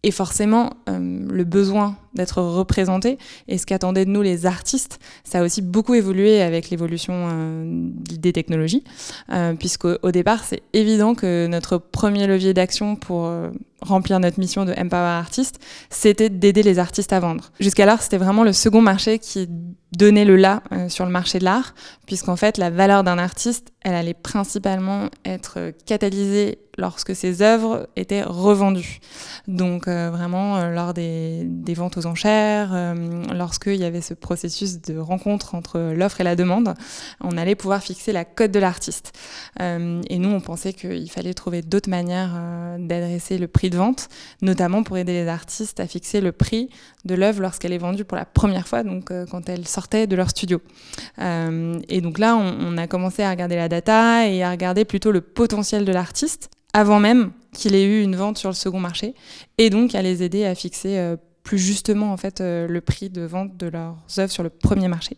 Et 0.03 0.09
forcément, 0.09 0.71
euh, 0.89 0.97
le 1.29 1.43
besoin 1.43 1.95
d'être 2.15 2.41
représenté 2.41 3.19
et 3.47 3.59
ce 3.59 3.67
qu'attendaient 3.67 4.05
de 4.05 4.09
nous 4.09 4.23
les 4.23 4.47
artistes, 4.47 4.99
ça 5.23 5.39
a 5.39 5.43
aussi 5.43 5.61
beaucoup 5.61 5.93
évolué 5.93 6.41
avec 6.41 6.71
l'évolution 6.71 7.13
euh, 7.31 7.63
des 7.65 8.33
technologies, 8.33 8.83
euh, 9.31 9.53
puisqu'au 9.53 10.11
départ, 10.11 10.43
c'est 10.43 10.63
évident 10.73 11.13
que 11.13 11.45
notre 11.45 11.77
premier 11.77 12.25
levier 12.25 12.55
d'action 12.55 12.95
pour 12.95 13.31
remplir 13.81 14.19
notre 14.19 14.39
mission 14.39 14.65
de 14.65 14.73
Empower 14.73 15.01
Artist, 15.01 15.59
c'était 15.89 16.29
d'aider 16.29 16.63
les 16.63 16.79
artistes 16.79 17.13
à 17.13 17.19
vendre. 17.19 17.51
Jusqu'alors, 17.59 18.01
c'était 18.01 18.17
vraiment 18.17 18.43
le 18.43 18.53
second 18.53 18.81
marché 18.81 19.19
qui 19.19 19.47
donnait 19.95 20.25
le 20.25 20.37
là 20.37 20.63
euh, 20.71 20.87
sur 20.89 21.05
le 21.05 21.11
marché 21.11 21.39
de 21.39 21.43
l'art, 21.43 21.73
puisqu'en 22.05 22.35
fait, 22.35 22.57
la 22.57 22.69
valeur 22.69 23.03
d'un 23.03 23.17
artiste, 23.17 23.73
elle 23.81 23.93
allait 23.93 24.13
principalement 24.13 25.09
être 25.25 25.73
catalysée 25.85 26.59
lorsque 26.77 27.13
ses 27.13 27.41
œuvres 27.41 27.89
étaient 27.97 28.23
revendues. 28.23 28.99
Donc 29.47 29.87
euh, 29.87 30.09
vraiment, 30.09 30.57
euh, 30.57 30.73
lors 30.73 30.93
des, 30.93 31.43
des, 31.43 31.73
ventes 31.73 31.97
aux 31.97 32.05
enchères, 32.05 32.95
lorsqu'il 33.33 33.75
y 33.75 33.83
avait 33.83 34.01
ce 34.01 34.13
processus 34.13 34.81
de 34.81 34.97
rencontre 34.97 35.55
entre 35.55 35.79
l'offre 35.93 36.21
et 36.21 36.23
la 36.23 36.35
demande, 36.35 36.73
on 37.19 37.37
allait 37.37 37.55
pouvoir 37.55 37.81
fixer 37.81 38.13
la 38.13 38.23
cote 38.23 38.51
de 38.51 38.59
l'artiste. 38.59 39.11
et 39.59 40.17
nous, 40.17 40.29
on 40.29 40.39
pensait 40.39 40.73
qu'il 40.73 41.09
fallait 41.09 41.33
trouver 41.33 41.61
d'autres 41.61 41.89
manières 41.89 42.39
d'adresser 42.79 43.37
le 43.37 43.47
prix 43.47 43.69
vente, 43.75 44.09
notamment 44.41 44.83
pour 44.83 44.97
aider 44.97 45.13
les 45.13 45.27
artistes 45.27 45.79
à 45.79 45.87
fixer 45.87 46.21
le 46.21 46.31
prix 46.31 46.69
de 47.05 47.15
l'œuvre 47.15 47.41
lorsqu'elle 47.41 47.73
est 47.73 47.77
vendue 47.77 48.05
pour 48.05 48.17
la 48.17 48.25
première 48.25 48.67
fois, 48.67 48.83
donc 48.83 49.11
euh, 49.11 49.25
quand 49.29 49.49
elle 49.49 49.67
sortait 49.67 50.07
de 50.07 50.15
leur 50.15 50.29
studio. 50.29 50.61
Euh, 51.19 51.79
et 51.89 52.01
donc 52.01 52.19
là, 52.19 52.35
on, 52.35 52.77
a 52.77 52.87
commencé 52.87 53.23
à 53.23 53.29
regarder 53.29 53.55
la 53.55 53.69
data 53.69 54.27
et 54.27 54.43
à 54.43 54.51
regarder 54.51 54.85
plutôt 54.85 55.11
le 55.11 55.21
potentiel 55.21 55.85
de 55.85 55.91
l'artiste 55.91 56.49
avant 56.73 56.99
même 56.99 57.31
qu'il 57.53 57.75
ait 57.75 57.83
eu 57.83 58.01
une 58.01 58.15
vente 58.15 58.37
sur 58.37 58.49
le 58.49 58.55
second 58.55 58.79
marché, 58.79 59.13
et 59.57 59.69
donc 59.69 59.93
à 59.93 60.01
les 60.01 60.23
aider 60.23 60.45
à 60.45 60.55
fixer 60.55 60.97
euh, 60.97 61.17
plus 61.43 61.57
justement 61.57 62.11
en 62.11 62.17
fait 62.17 62.39
euh, 62.39 62.67
le 62.67 62.81
prix 62.81 63.09
de 63.09 63.21
vente 63.21 63.57
de 63.57 63.67
leurs 63.67 63.97
œuvres 64.19 64.31
sur 64.31 64.43
le 64.43 64.49
premier 64.49 64.87
marché. 64.87 65.17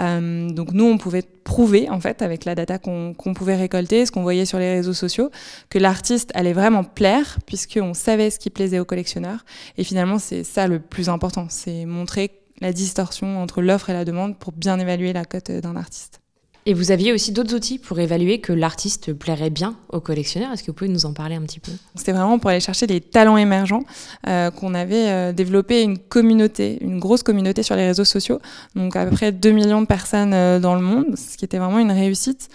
Euh, 0.00 0.48
donc 0.50 0.72
nous, 0.72 0.84
on 0.84 0.98
pouvait 0.98 1.22
prouver 1.22 1.90
en 1.90 2.00
fait 2.00 2.22
avec 2.22 2.44
la 2.44 2.54
data 2.54 2.78
qu'on 2.78 3.14
pouvait 3.34 3.56
récolter, 3.56 4.06
ce 4.06 4.12
qu'on 4.12 4.22
voyait 4.22 4.46
sur 4.46 4.58
les 4.58 4.72
réseaux 4.72 4.92
sociaux, 4.92 5.30
que 5.68 5.78
l'artiste 5.78 6.30
allait 6.34 6.52
vraiment 6.52 6.84
plaire 6.84 7.38
puisqu'on 7.46 7.94
savait 7.94 8.30
ce 8.30 8.38
qui 8.38 8.50
plaisait 8.50 8.78
aux 8.78 8.84
collectionneurs. 8.84 9.44
Et 9.76 9.84
finalement, 9.84 10.18
c'est 10.18 10.44
ça 10.44 10.68
le 10.68 10.78
plus 10.78 11.08
important, 11.08 11.46
c'est 11.48 11.84
montrer 11.84 12.30
la 12.60 12.72
distorsion 12.72 13.42
entre 13.42 13.60
l'offre 13.60 13.90
et 13.90 13.92
la 13.92 14.04
demande 14.04 14.38
pour 14.38 14.52
bien 14.52 14.78
évaluer 14.78 15.12
la 15.12 15.24
cote 15.24 15.50
d'un 15.50 15.76
artiste. 15.76 16.21
Et 16.64 16.74
vous 16.74 16.92
aviez 16.92 17.12
aussi 17.12 17.32
d'autres 17.32 17.56
outils 17.56 17.78
pour 17.78 17.98
évaluer 17.98 18.38
que 18.38 18.52
l'artiste 18.52 19.12
plairait 19.12 19.50
bien 19.50 19.74
aux 19.88 19.98
collectionneurs. 19.98 20.52
Est-ce 20.52 20.62
que 20.62 20.68
vous 20.68 20.76
pouvez 20.76 20.90
nous 20.90 21.06
en 21.06 21.12
parler 21.12 21.34
un 21.34 21.42
petit 21.42 21.58
peu? 21.58 21.72
C'était 21.96 22.12
vraiment 22.12 22.38
pour 22.38 22.50
aller 22.50 22.60
chercher 22.60 22.86
des 22.86 23.00
talents 23.00 23.36
émergents 23.36 23.82
euh, 24.28 24.52
qu'on 24.52 24.72
avait 24.74 25.08
euh, 25.08 25.32
développé 25.32 25.82
une 25.82 25.98
communauté, 25.98 26.78
une 26.80 27.00
grosse 27.00 27.24
communauté 27.24 27.64
sur 27.64 27.74
les 27.74 27.84
réseaux 27.84 28.04
sociaux. 28.04 28.38
Donc 28.76 28.94
à 28.94 29.04
peu 29.06 29.10
près 29.10 29.32
2 29.32 29.50
millions 29.50 29.80
de 29.80 29.86
personnes 29.86 30.34
euh, 30.34 30.60
dans 30.60 30.76
le 30.76 30.82
monde, 30.82 31.16
ce 31.16 31.36
qui 31.36 31.44
était 31.44 31.58
vraiment 31.58 31.80
une 31.80 31.90
réussite 31.90 32.48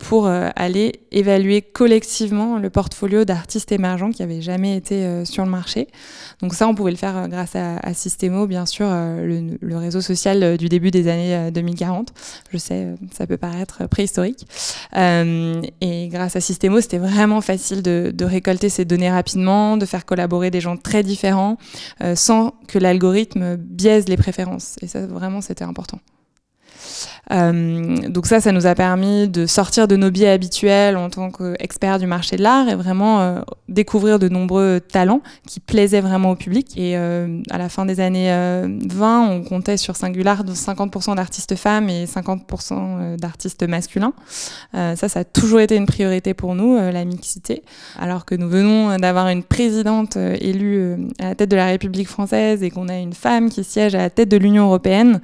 pour 0.00 0.26
aller 0.26 1.00
évaluer 1.12 1.62
collectivement 1.62 2.58
le 2.58 2.68
portfolio 2.68 3.24
d'artistes 3.24 3.72
émergents 3.72 4.10
qui 4.10 4.20
n'avaient 4.20 4.42
jamais 4.42 4.76
été 4.76 5.24
sur 5.24 5.46
le 5.46 5.50
marché. 5.50 5.88
Donc 6.42 6.52
ça, 6.52 6.68
on 6.68 6.74
pouvait 6.74 6.90
le 6.90 6.98
faire 6.98 7.26
grâce 7.30 7.56
à, 7.56 7.78
à 7.78 7.94
Systemo, 7.94 8.46
bien 8.46 8.66
sûr, 8.66 8.86
le, 8.86 9.56
le, 9.58 9.76
réseau 9.78 10.02
social 10.02 10.58
du 10.58 10.68
début 10.68 10.90
des 10.90 11.08
années 11.08 11.50
2040. 11.52 12.12
Je 12.52 12.58
sais, 12.58 12.94
ça 13.16 13.26
peut 13.26 13.36
paraître 13.36 13.86
préhistorique. 13.88 14.46
Euh, 14.96 15.62
et 15.80 16.08
grâce 16.08 16.36
à 16.36 16.40
Systemo, 16.40 16.80
c'était 16.80 16.98
vraiment 16.98 17.40
facile 17.40 17.82
de, 17.82 18.12
récolter 18.24 18.68
ces 18.68 18.84
données 18.84 19.10
rapidement, 19.10 19.76
de 19.76 19.86
faire 19.86 20.04
collaborer 20.04 20.50
des 20.50 20.60
gens 20.60 20.76
très 20.76 21.02
différents, 21.02 21.56
euh, 22.02 22.14
sans 22.14 22.54
que 22.68 22.78
l'algorithme 22.78 23.56
biaise 23.56 24.08
les 24.08 24.16
préférences. 24.16 24.76
Et 24.82 24.88
ça, 24.88 25.06
vraiment, 25.06 25.40
c'était 25.40 25.64
important. 25.64 26.00
Euh, 27.32 28.08
donc 28.08 28.26
ça, 28.26 28.40
ça 28.40 28.52
nous 28.52 28.66
a 28.66 28.74
permis 28.74 29.28
de 29.28 29.46
sortir 29.46 29.88
de 29.88 29.96
nos 29.96 30.10
biais 30.10 30.28
habituels 30.28 30.96
en 30.96 31.10
tant 31.10 31.30
qu'experts 31.30 31.98
du 31.98 32.06
marché 32.06 32.36
de 32.36 32.42
l'art 32.42 32.68
et 32.68 32.74
vraiment 32.74 33.20
euh, 33.20 33.40
découvrir 33.68 34.18
de 34.18 34.28
nombreux 34.28 34.80
talents 34.80 35.22
qui 35.46 35.60
plaisaient 35.60 36.00
vraiment 36.00 36.30
au 36.30 36.36
public. 36.36 36.76
Et 36.76 36.96
euh, 36.96 37.40
à 37.50 37.58
la 37.58 37.68
fin 37.68 37.84
des 37.84 38.00
années 38.00 38.26
20, 38.26 39.28
on 39.28 39.42
comptait 39.42 39.76
sur 39.76 39.96
Singular 39.96 40.44
de 40.44 40.52
50% 40.52 41.16
d'artistes 41.16 41.56
femmes 41.56 41.88
et 41.88 42.04
50% 42.04 43.16
d'artistes 43.16 43.66
masculins. 43.66 44.12
ça, 44.72 44.96
ça 44.96 45.20
a 45.20 45.24
toujours 45.24 45.60
été 45.60 45.76
une 45.76 45.86
priorité 45.86 46.34
pour 46.34 46.54
nous, 46.54 46.76
la 46.76 47.04
mixité. 47.04 47.62
Alors 47.98 48.24
que 48.24 48.34
nous 48.34 48.48
venons 48.48 48.96
d'avoir 48.96 49.28
une 49.28 49.42
présidente 49.42 50.16
élue 50.16 51.08
à 51.18 51.28
la 51.28 51.34
tête 51.34 51.50
de 51.50 51.56
la 51.56 51.66
République 51.66 52.08
française 52.08 52.62
et 52.62 52.70
qu'on 52.70 52.88
a 52.88 52.96
une 52.96 53.12
femme 53.12 53.50
qui 53.50 53.64
siège 53.64 53.94
à 53.94 53.98
la 53.98 54.10
tête 54.10 54.28
de 54.28 54.36
l'Union 54.36 54.64
européenne, 54.64 55.20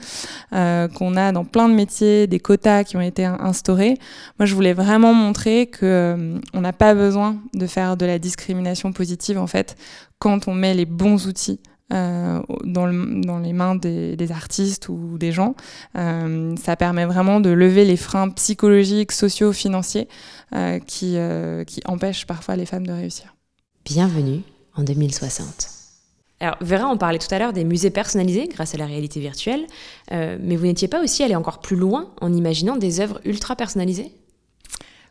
qu'on 0.50 1.16
a 1.16 1.32
dans 1.32 1.44
plein 1.44 1.68
de 1.68 1.74
métiers 1.74 1.91
des 2.00 2.40
quotas 2.40 2.84
qui 2.84 2.96
ont 2.96 3.00
été 3.00 3.24
instaurés. 3.24 3.98
Moi, 4.38 4.46
je 4.46 4.54
voulais 4.54 4.72
vraiment 4.72 5.14
montrer 5.14 5.66
que 5.66 5.84
euh, 5.84 6.40
on 6.54 6.60
n'a 6.60 6.72
pas 6.72 6.94
besoin 6.94 7.36
de 7.54 7.66
faire 7.66 7.96
de 7.96 8.06
la 8.06 8.18
discrimination 8.18 8.92
positive 8.92 9.38
en 9.38 9.46
fait 9.46 9.76
quand 10.18 10.48
on 10.48 10.54
met 10.54 10.74
les 10.74 10.86
bons 10.86 11.26
outils 11.26 11.60
euh, 11.92 12.40
dans, 12.64 12.86
le, 12.86 13.20
dans, 13.22 13.38
les 13.38 13.52
mains 13.52 13.74
des, 13.74 14.32
artistes 14.32 14.88
ou 14.88 15.18
des 15.18 15.32
gens. 15.32 15.54
Euh, 15.96 16.54
ça 16.56 16.76
permet 16.76 17.04
vraiment 17.04 17.40
de 17.40 17.50
lever 17.50 17.84
les 17.84 17.96
freins 17.96 18.30
psychologiques, 18.30 19.12
sociaux, 19.12 19.52
financiers 19.52 20.08
qui 20.86 21.16
empêchent 21.86 22.26
parfois 22.26 22.56
les 22.56 22.66
femmes 22.66 22.86
de 22.86 22.92
réussir. 22.92 23.34
Bienvenue 23.84 24.42
en 24.76 24.84
2060. 24.84 25.71
Alors, 26.42 26.56
Vera, 26.60 26.88
on 26.88 26.96
parlait 26.96 27.20
tout 27.20 27.32
à 27.32 27.38
l'heure 27.38 27.52
des 27.52 27.62
musées 27.62 27.90
personnalisés 27.90 28.48
grâce 28.48 28.74
à 28.74 28.78
la 28.78 28.86
réalité 28.86 29.20
virtuelle, 29.20 29.64
euh, 30.10 30.36
mais 30.40 30.56
vous 30.56 30.66
n'étiez 30.66 30.88
pas 30.88 31.00
aussi 31.00 31.22
allé 31.22 31.36
encore 31.36 31.60
plus 31.60 31.76
loin 31.76 32.10
en 32.20 32.32
imaginant 32.32 32.74
des 32.74 33.00
œuvres 33.00 33.20
ultra 33.24 33.54
personnalisées? 33.54 34.10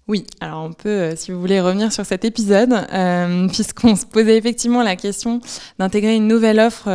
Oui, 0.10 0.26
alors 0.42 0.66
on 0.66 0.74
peut, 0.74 0.90
euh, 0.90 1.16
si 1.16 1.32
vous 1.32 1.40
voulez, 1.40 1.62
revenir 1.62 1.94
sur 1.94 2.06
cet 2.06 2.26
épisode, 2.26 2.74
euh, 2.74 3.48
puisqu'on 3.54 3.96
se 3.96 4.06
posait 4.06 4.38
effectivement 4.38 4.84
la 4.84 4.98
question 4.98 5.40
d'intégrer 5.80 6.18
une 6.18 6.28
nouvelle 6.28 6.60
offre 6.60 6.90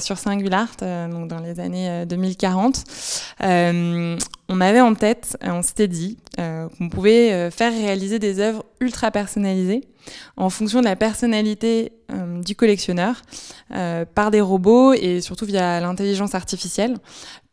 sur 0.00 0.16
Singulart, 0.16 0.74
donc 1.10 1.28
dans 1.28 1.40
les 1.40 1.60
années 1.60 2.06
2040. 2.06 2.84
Euh, 4.52 4.56
on 4.56 4.60
avait 4.60 4.80
en 4.80 4.94
tête, 4.94 5.36
on 5.42 5.62
s'était 5.62 5.88
dit 5.88 6.18
qu'on 6.36 6.88
pouvait 6.88 7.50
faire 7.50 7.72
réaliser 7.72 8.18
des 8.18 8.38
œuvres 8.38 8.64
ultra 8.80 9.10
personnalisées 9.10 9.82
en 10.36 10.50
fonction 10.50 10.80
de 10.80 10.84
la 10.84 10.96
personnalité 10.96 11.92
du 12.44 12.56
collectionneur 12.56 13.22
par 14.14 14.30
des 14.30 14.40
robots 14.40 14.92
et 14.92 15.20
surtout 15.20 15.46
via 15.46 15.80
l'intelligence 15.80 16.34
artificielle 16.34 16.96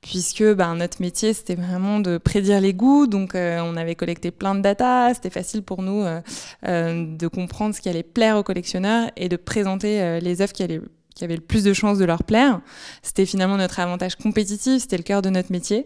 puisque 0.01 0.43
ben, 0.43 0.75
notre 0.75 1.01
métier 1.01 1.33
c'était 1.33 1.55
vraiment 1.55 1.99
de 1.99 2.17
prédire 2.17 2.61
les 2.61 2.73
goûts, 2.73 3.07
donc 3.07 3.35
euh, 3.35 3.59
on 3.63 3.75
avait 3.75 3.95
collecté 3.95 4.31
plein 4.31 4.55
de 4.55 4.61
data, 4.61 5.13
c'était 5.13 5.29
facile 5.29 5.63
pour 5.63 5.81
nous 5.81 6.03
euh, 6.03 6.21
euh, 6.67 7.05
de 7.15 7.27
comprendre 7.27 7.75
ce 7.75 7.81
qui 7.81 7.89
allait 7.89 8.03
plaire 8.03 8.37
aux 8.37 8.43
collectionneurs 8.43 9.11
et 9.17 9.29
de 9.29 9.35
présenter 9.35 10.01
euh, 10.01 10.19
les 10.19 10.41
œuvres 10.41 10.53
qui, 10.53 10.63
allaient, 10.63 10.81
qui 11.19 11.25
avaient 11.25 11.35
le 11.35 11.41
plus 11.41 11.63
de 11.63 11.73
chances 11.73 11.97
de 11.97 12.05
leur 12.05 12.23
plaire. 12.23 12.61
C'était 13.03 13.25
finalement 13.25 13.57
notre 13.57 13.79
avantage 13.79 14.15
compétitif, 14.15 14.81
c'était 14.81 14.97
le 14.97 15.03
cœur 15.03 15.21
de 15.21 15.29
notre 15.29 15.51
métier, 15.51 15.85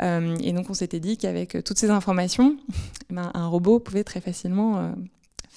euh, 0.00 0.34
et 0.42 0.52
donc 0.52 0.70
on 0.70 0.74
s'était 0.74 1.00
dit 1.00 1.18
qu'avec 1.18 1.62
toutes 1.64 1.78
ces 1.78 1.90
informations, 1.90 2.56
ben, 3.10 3.30
un 3.34 3.46
robot 3.46 3.78
pouvait 3.78 4.04
très 4.04 4.20
facilement 4.20 4.92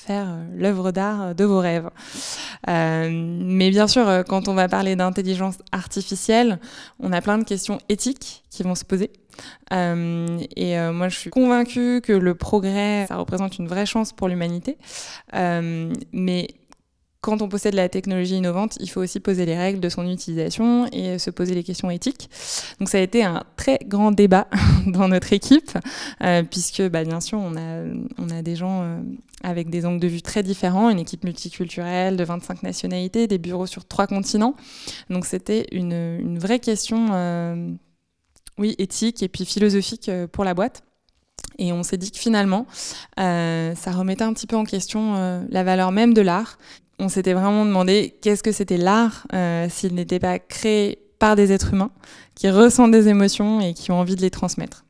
faire 0.03 0.27
euh, 0.29 0.45
l'œuvre 0.55 0.91
d'art 0.91 1.33
de 1.33 1.43
vos 1.45 1.59
rêves. 1.59 1.89
Euh, 2.67 3.09
mais 3.11 3.69
bien 3.69 3.87
sûr, 3.87 4.07
euh, 4.07 4.23
quand 4.23 4.47
on 4.47 4.53
va 4.53 4.67
parler 4.67 4.95
d'intelligence 4.95 5.57
artificielle, 5.71 6.59
on 6.99 7.11
a 7.13 7.21
plein 7.21 7.37
de 7.37 7.43
questions 7.43 7.79
éthiques 7.89 8.43
qui 8.49 8.63
vont 8.63 8.75
se 8.75 8.85
poser. 8.85 9.11
Euh, 9.71 10.39
et 10.55 10.77
euh, 10.77 10.93
moi, 10.93 11.09
je 11.09 11.17
suis 11.17 11.29
convaincue 11.29 12.01
que 12.01 12.13
le 12.13 12.35
progrès, 12.35 13.05
ça 13.07 13.17
représente 13.17 13.57
une 13.57 13.67
vraie 13.67 13.85
chance 13.85 14.13
pour 14.13 14.27
l'humanité. 14.27 14.77
Euh, 15.33 15.91
mais 16.11 16.47
quand 17.23 17.41
on 17.41 17.47
possède 17.47 17.73
la 17.73 17.87
technologie 17.87 18.35
innovante, 18.35 18.75
il 18.81 18.89
faut 18.89 18.99
aussi 18.99 19.21
poser 19.21 19.45
les 19.45 19.57
règles 19.57 19.79
de 19.79 19.87
son 19.87 20.05
utilisation 20.09 20.87
et 20.91 21.17
se 21.17 21.29
poser 21.29 21.55
les 21.55 21.63
questions 21.63 21.89
éthiques. 21.89 22.29
Donc 22.79 22.89
ça 22.89 22.97
a 22.97 23.01
été 23.01 23.23
un 23.23 23.43
très 23.55 23.79
grand 23.87 24.11
débat 24.11 24.49
dans 24.87 25.07
notre 25.07 25.31
équipe, 25.31 25.71
euh, 26.21 26.43
puisque 26.43 26.81
bah, 26.89 27.05
bien 27.05 27.21
sûr 27.21 27.39
on 27.39 27.55
a, 27.55 28.41
des 28.41 28.57
gens 28.57 28.81
euh, 28.83 29.01
avec 29.41 29.69
des 29.69 29.85
angles 29.85 30.01
de 30.01 30.07
vue 30.07 30.21
très 30.21 30.43
différents, 30.43 30.89
une 30.89 30.99
équipe 30.99 31.23
multiculturelle 31.23 32.17
de 32.17 32.25
25 32.25 32.61
nationalités, 32.61 33.25
des 33.27 33.37
bureaux 33.37 33.67
sur 33.67 33.85
trois 33.85 34.05
continents. 34.05 34.55
Donc 35.09 35.25
c'était 35.25 35.67
une, 35.71 36.37
vraie 36.37 36.59
question, 36.59 37.07
euh, 37.13 37.71
oui, 38.57 38.75
éthique 38.79 39.23
et 39.23 39.29
puis 39.29 39.45
philosophique 39.45 40.11
pour 40.33 40.43
la 40.43 40.53
boîte. 40.53 40.83
Et 41.59 41.71
on 41.71 41.83
s'est 41.83 41.97
dit 41.97 42.11
que 42.11 42.17
finalement, 42.17 42.65
ça 43.15 43.91
remettait 43.91 44.23
un 44.23 44.33
petit 44.33 44.47
peu 44.47 44.55
en 44.55 44.63
question 44.63 45.45
la 45.47 45.63
valeur 45.63 45.91
même 45.91 46.13
de 46.13 46.21
l'art 46.21 46.57
on 46.99 47.09
s'était 47.09 47.33
vraiment 47.33 47.65
demandé 47.65 48.15
qu'est-ce 48.21 48.43
que 48.43 48.51
c'était 48.51 48.77
l'art 48.77 49.27
euh, 49.33 49.67
s'il 49.69 49.93
n'était 49.93 50.19
pas 50.19 50.39
créé 50.39 50.99
par 51.19 51.35
des 51.35 51.51
êtres 51.51 51.73
humains 51.73 51.91
qui 52.35 52.49
ressentent 52.49 52.91
des 52.91 53.07
émotions 53.07 53.61
et 53.61 53.73
qui 53.73 53.91
ont 53.91 53.99
envie 53.99 54.15
de 54.15 54.21
les 54.21 54.29
transmettre. 54.29 54.85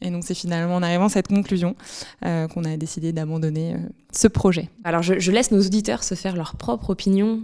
Et 0.00 0.10
donc 0.10 0.22
c'est 0.24 0.34
finalement 0.34 0.76
en 0.76 0.82
arrivant 0.82 1.06
à 1.06 1.08
cette 1.08 1.26
conclusion 1.26 1.74
euh, 2.24 2.46
qu'on 2.46 2.62
a 2.64 2.76
décidé 2.76 3.12
d'abandonner 3.12 3.74
euh, 3.74 3.78
ce 4.12 4.28
projet. 4.28 4.68
Alors 4.84 5.02
je, 5.02 5.32
laisse 5.32 5.50
nos 5.50 5.60
auditeurs 5.60 6.04
se 6.04 6.14
faire 6.14 6.36
leur 6.36 6.54
propre 6.54 6.90
opinion 6.90 7.42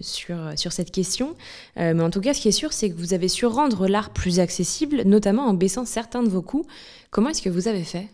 sur, 0.00 0.36
sur 0.56 0.72
cette 0.72 0.90
question. 0.90 1.36
mais 1.76 2.02
en 2.02 2.10
tout 2.10 2.20
cas, 2.20 2.34
ce 2.34 2.40
qui 2.40 2.48
est 2.48 2.52
sûr, 2.52 2.72
c'est 2.72 2.90
que 2.90 2.96
vous 2.96 3.14
avez 3.14 3.28
su 3.28 3.46
rendre 3.46 3.86
l'art 3.86 4.10
plus 4.10 4.40
accessible, 4.40 5.02
notamment 5.04 5.46
en 5.46 5.54
baissant 5.54 5.84
certains 5.84 6.24
de 6.24 6.28
vos 6.28 6.42
coûts. 6.42 6.66
Comment 7.10 7.28
est-ce 7.28 7.42
que 7.42 7.50
vous 7.50 7.68
avez 7.68 7.84
fait? 7.84 8.08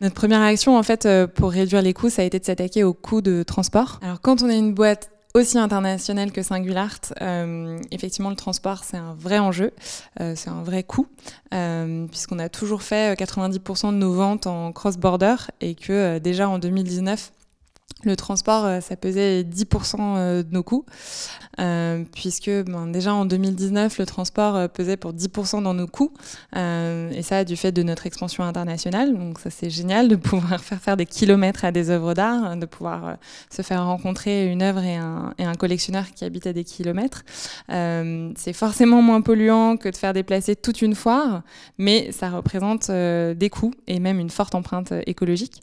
Notre 0.00 0.14
première 0.14 0.40
réaction, 0.40 0.76
en 0.76 0.82
fait, 0.82 1.06
euh, 1.06 1.26
pour 1.26 1.50
réduire 1.50 1.80
les 1.82 1.94
coûts, 1.94 2.10
ça 2.10 2.22
a 2.22 2.24
été 2.24 2.38
de 2.38 2.44
s'attaquer 2.44 2.84
aux 2.84 2.92
coûts 2.92 3.22
de 3.22 3.42
transport. 3.42 3.98
Alors, 4.02 4.20
quand 4.20 4.42
on 4.42 4.48
est 4.48 4.58
une 4.58 4.74
boîte 4.74 5.10
aussi 5.34 5.58
internationale 5.58 6.32
que 6.32 6.42
Singulart, 6.42 7.00
euh, 7.22 7.78
effectivement, 7.90 8.30
le 8.30 8.36
transport, 8.36 8.84
c'est 8.84 8.96
un 8.96 9.14
vrai 9.14 9.38
enjeu, 9.38 9.72
euh, 10.20 10.34
c'est 10.34 10.50
un 10.50 10.62
vrai 10.62 10.82
coût, 10.82 11.06
puisqu'on 12.10 12.38
a 12.38 12.48
toujours 12.48 12.82
fait 12.82 13.18
90% 13.18 13.92
de 13.92 13.98
nos 13.98 14.12
ventes 14.12 14.46
en 14.46 14.72
cross-border 14.72 15.36
et 15.60 15.74
que 15.74 16.18
déjà 16.18 16.48
en 16.48 16.58
2019, 16.58 17.32
le 18.04 18.14
transport, 18.14 18.66
euh, 18.66 18.80
ça 18.80 18.94
pesait 18.94 19.42
10% 19.42 19.96
euh, 19.98 20.42
de 20.42 20.52
nos 20.52 20.62
coûts, 20.62 20.84
euh, 21.60 22.04
puisque 22.14 22.50
ben, 22.50 22.88
déjà 22.88 23.14
en 23.14 23.24
2019, 23.24 23.98
le 23.98 24.04
transport 24.04 24.68
pesait 24.68 24.98
pour 24.98 25.14
10% 25.14 25.62
dans 25.62 25.72
nos 25.72 25.86
coûts, 25.86 26.12
et 26.54 27.22
ça 27.22 27.44
du 27.44 27.56
fait 27.56 27.72
de 27.72 27.82
notre 27.82 28.06
expansion 28.06 28.44
internationale. 28.44 29.16
Donc 29.16 29.38
ça 29.38 29.48
c'est 29.50 29.70
génial 29.70 30.08
de 30.08 30.16
pouvoir 30.16 30.60
faire 30.62 30.80
faire 30.80 30.96
des 30.96 31.06
kilomètres 31.06 31.64
à 31.64 31.72
des 31.72 31.88
œuvres 31.88 32.12
d'art, 32.12 32.44
hein, 32.44 32.56
de 32.56 32.66
pouvoir 32.66 33.16
se 33.50 33.62
faire 33.62 33.84
rencontrer 33.84 34.46
une 34.50 34.62
œuvre 34.62 34.82
et 34.82 34.96
un, 34.96 35.54
collectionneur 35.58 36.04
qui 36.14 36.24
habite 36.24 36.46
à 36.46 36.52
des 36.52 36.64
kilomètres. 36.64 37.24
c'est 37.68 38.52
forcément 38.52 39.00
moins 39.00 39.22
polluant 39.22 39.78
que 39.78 39.88
de 39.88 39.96
faire 39.96 40.12
déplacer 40.12 40.54
toute 40.54 40.82
une 40.82 40.94
foire, 40.94 41.42
mais 41.78 42.12
ça 42.12 42.28
représente 42.28 42.90
des 42.90 43.50
coûts 43.50 43.72
et 43.86 44.00
même 44.00 44.20
une 44.20 44.30
forte 44.30 44.54
empreinte 44.54 44.92
écologique. 45.06 45.62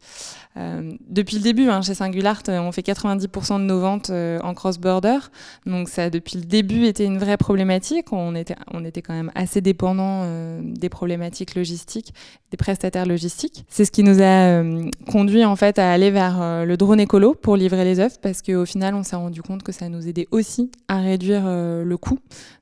depuis 0.56 1.38
le 1.38 1.44
début, 1.44 1.70
hein, 1.70 1.82
chez 1.82 1.94
Singular, 1.94 2.23
euh, 2.50 2.60
on 2.60 2.72
fait 2.72 2.82
90% 2.82 3.60
de 3.60 3.64
nos 3.64 3.80
ventes 3.80 4.10
euh, 4.10 4.40
en 4.42 4.54
cross-border. 4.54 5.20
Donc 5.66 5.90
ça 5.90 6.10
depuis 6.10 6.38
le 6.38 6.46
début 6.46 6.86
été 6.86 7.06
une 7.06 7.18
vraie 7.18 7.38
problématique. 7.38 8.12
On 8.12 8.36
était, 8.36 8.56
on 8.72 8.84
était 8.86 9.02
quand 9.02 9.14
même 9.14 9.32
assez 9.36 9.62
dépendant 9.62 10.22
euh, 10.24 10.62
des 10.64 10.90
problématiques 10.90 11.56
logistiques, 11.56 12.14
des 12.52 12.58
prestataires 12.58 13.06
logistiques. 13.06 13.66
C'est 13.70 13.86
ce 13.86 13.92
qui 13.92 14.04
nous 14.04 14.22
a 14.22 14.64
conduit 15.12 15.44
en 15.44 15.56
fait 15.56 15.80
à 15.80 15.92
aller 15.92 16.12
vers 16.12 16.66
le 16.66 16.78
drone 16.78 17.00
écolo 17.00 17.34
pour 17.34 17.58
livrer 17.58 17.84
les 17.84 18.00
œuvres 18.00 18.16
parce 18.22 18.42
qu'au 18.42 18.66
final 18.66 18.94
on 18.94 19.04
s'est 19.04 19.16
rendu 19.16 19.42
compte 19.42 19.64
que 19.64 19.72
ça 19.72 19.90
nous 19.90 20.08
aidait 20.08 20.28
aussi 20.32 20.72
à 20.88 21.00
réduire 21.00 21.44
le 21.46 21.98
coût 21.98 22.20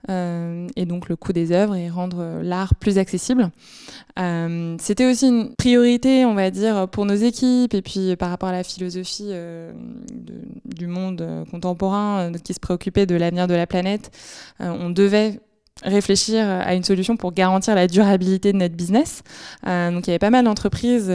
et 0.07 0.85
donc 0.85 1.09
le 1.09 1.15
coût 1.15 1.33
des 1.33 1.51
œuvres 1.51 1.75
et 1.75 1.89
rendre 1.89 2.41
l'art 2.41 2.75
plus 2.75 2.97
accessible. 2.97 3.51
C'était 4.79 5.09
aussi 5.09 5.27
une 5.27 5.55
priorité, 5.55 6.25
on 6.25 6.35
va 6.35 6.51
dire, 6.51 6.87
pour 6.87 7.05
nos 7.05 7.15
équipes 7.15 7.73
et 7.73 7.81
puis 7.81 8.15
par 8.15 8.29
rapport 8.29 8.49
à 8.49 8.53
la 8.53 8.63
philosophie 8.63 9.31
du 10.65 10.87
monde 10.87 11.45
contemporain 11.49 12.31
euh, 12.31 12.37
qui 12.43 12.53
se 12.53 12.59
préoccupait 12.59 13.05
de 13.05 13.15
l'avenir 13.15 13.47
de 13.47 13.53
la 13.53 13.67
planète, 13.67 14.11
euh, 14.61 14.69
on 14.69 14.89
devait 14.89 15.39
réfléchir 15.83 16.47
à 16.47 16.75
une 16.75 16.83
solution 16.83 17.17
pour 17.17 17.31
garantir 17.31 17.73
la 17.75 17.87
durabilité 17.87 18.53
de 18.53 18.57
notre 18.57 18.75
business. 18.75 19.23
Euh, 19.65 19.91
donc 19.91 20.05
il 20.05 20.09
y 20.09 20.13
avait 20.13 20.19
pas 20.19 20.29
mal 20.29 20.45
d'entreprises 20.45 21.11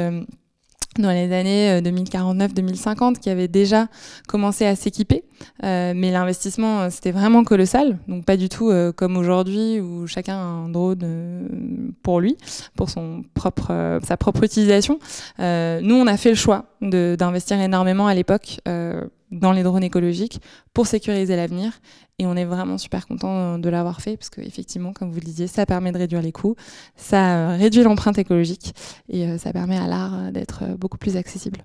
dans 1.01 1.11
les 1.11 1.33
années 1.33 1.81
2049-2050 1.81 3.19
qui 3.19 3.31
avaient 3.31 3.49
déjà 3.49 3.89
commencé 4.29 4.67
à 4.67 4.77
s'équiper. 4.77 5.25
mais 5.63 6.11
l'investissement, 6.11 6.91
c'était 6.91 7.13
vraiment 7.13 7.45
colossal. 7.45 7.99
Donc 8.09 8.25
pas 8.25 8.37
du 8.37 8.49
tout 8.49 8.73
comme 8.97 9.17
aujourd'hui 9.17 9.81
où 9.81 10.07
chacun 10.07 10.37
a 10.37 10.43
un 10.43 10.69
drone 10.69 11.95
pour 12.03 12.21
lui, 12.21 12.37
pour 12.77 12.91
son 12.91 13.25
propre, 13.35 13.99
sa 14.03 14.17
propre 14.17 14.45
utilisation. 14.45 14.99
nous, 15.39 15.95
on 15.95 16.07
a 16.07 16.17
fait 16.17 16.31
le 16.31 16.37
choix 16.37 16.67
d'investir 16.81 17.61
énormément 17.61 18.07
à 18.07 18.15
l'époque 18.15 18.61
euh, 18.69 19.05
dans 19.31 19.53
les 19.53 19.63
drones 19.63 19.85
écologiques 19.85 20.41
pour 20.73 20.87
sécuriser 20.87 21.37
l'avenir. 21.37 21.73
Et 22.19 22.27
on 22.27 22.37
est 22.37 22.45
vraiment 22.45 22.79
super 22.79 23.07
content 23.07 23.59
de 23.59 23.69
l'avoir 23.69 24.01
fait 24.01 24.17
parce 24.17 24.31
qu'effectivement, 24.31 24.93
comme 24.93 25.11
vous 25.11 25.21
le 25.21 25.27
disiez, 25.27 25.47
ça 25.47 25.67
permet 25.67 25.93
de 25.93 25.99
réduire 25.99 26.23
les 26.23 26.33
coûts, 26.33 26.57
ça 26.97 27.57
réduit 27.57 27.83
l'empreinte 27.83 28.19
écologique 28.19 28.75
et 29.09 29.27
euh, 29.27 29.39
ça 29.39 29.53
permet 29.53 29.77
à 29.77 29.87
l'art 29.87 30.33
d'être 30.33 30.65
beaucoup 30.79 30.99
plus 30.99 31.17
accessible. 31.17 31.65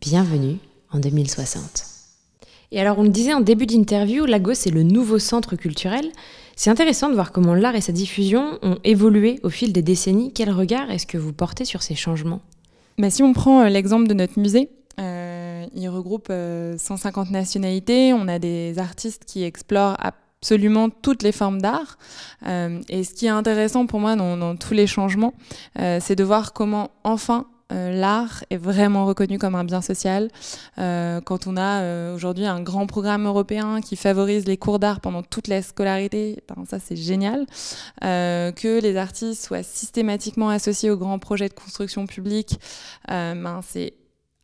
Bienvenue 0.00 0.58
en 0.90 0.98
2060. 0.98 1.94
Et 2.72 2.80
alors, 2.80 2.98
on 2.98 3.04
le 3.04 3.08
disait 3.08 3.32
en 3.32 3.40
début 3.40 3.66
d'interview, 3.66 4.26
Lagos 4.26 4.52
est 4.52 4.72
le 4.72 4.82
nouveau 4.82 5.20
centre 5.20 5.54
culturel. 5.54 6.10
C'est 6.56 6.70
intéressant 6.70 7.08
de 7.08 7.14
voir 7.14 7.30
comment 7.30 7.54
l'art 7.54 7.76
et 7.76 7.80
sa 7.80 7.92
diffusion 7.92 8.58
ont 8.62 8.78
évolué 8.82 9.38
au 9.44 9.48
fil 9.48 9.72
des 9.72 9.82
décennies. 9.82 10.32
Quel 10.32 10.50
regard 10.50 10.90
est-ce 10.90 11.06
que 11.06 11.16
vous 11.16 11.32
portez 11.32 11.64
sur 11.64 11.82
ces 11.82 11.94
changements? 11.94 12.40
Bah, 12.98 13.10
si 13.10 13.22
on 13.22 13.32
prend 13.32 13.62
euh, 13.62 13.68
l'exemple 13.68 14.08
de 14.08 14.14
notre 14.14 14.38
musée, 14.38 14.70
euh, 15.00 15.33
il 15.74 15.88
regroupe 15.88 16.28
150 16.28 17.28
euh, 17.28 17.30
nationalités. 17.30 18.12
On 18.12 18.28
a 18.28 18.38
des 18.38 18.78
artistes 18.78 19.24
qui 19.24 19.44
explorent 19.44 19.96
absolument 19.98 20.90
toutes 20.90 21.22
les 21.22 21.32
formes 21.32 21.60
d'art. 21.60 21.98
et 22.44 23.04
ce 23.04 23.14
qui 23.14 23.26
est 23.26 23.30
intéressant 23.30 23.86
pour 23.86 24.00
moi 24.00 24.14
dans 24.14 24.56
tous 24.56 24.74
les 24.74 24.86
changements, 24.86 25.32
c'est 25.74 26.16
de 26.16 26.24
voir 26.24 26.52
comment 26.52 26.90
enfin 27.02 27.46
euh, 27.72 27.90
l'art 27.92 28.44
est 28.50 28.56
vraiment 28.56 29.06
reconnu 29.06 29.38
comme 29.38 29.54
un 29.54 29.64
bien 29.64 29.80
social. 29.80 30.28
Euh, 30.78 31.20
quand 31.20 31.46
on 31.46 31.56
a 31.56 31.80
euh, 31.82 32.14
aujourd'hui 32.14 32.46
un 32.46 32.60
grand 32.60 32.86
programme 32.86 33.26
européen 33.26 33.80
qui 33.80 33.96
favorise 33.96 34.46
les 34.46 34.56
cours 34.56 34.78
d'art 34.78 35.00
pendant 35.00 35.22
toute 35.22 35.48
la 35.48 35.62
scolarité, 35.62 36.42
ben, 36.48 36.64
ça 36.68 36.78
c'est 36.78 36.96
génial. 36.96 37.46
que 38.00 38.80
les 38.80 38.96
artistes 38.96 39.44
soient 39.44 39.62
systématiquement 39.62 40.50
associés 40.50 40.90
aux 40.90 40.96
grands 40.96 41.18
projets 41.18 41.48
de 41.48 41.54
construction 41.54 42.06
publique, 42.06 42.58
ben, 43.08 43.60
c'est 43.66 43.94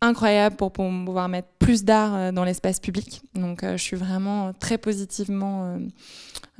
incroyable 0.01 0.57
pour 0.57 0.73
pouvoir 0.73 1.29
mettre 1.29 1.49
plus 1.59 1.85
d'art 1.85 2.33
dans 2.33 2.45
l'espace 2.45 2.81
public. 2.81 3.23
Donc 3.35 3.61
je 3.63 3.77
suis 3.77 3.97
vraiment 3.97 4.53
très 4.55 4.79
positivement, 4.79 5.79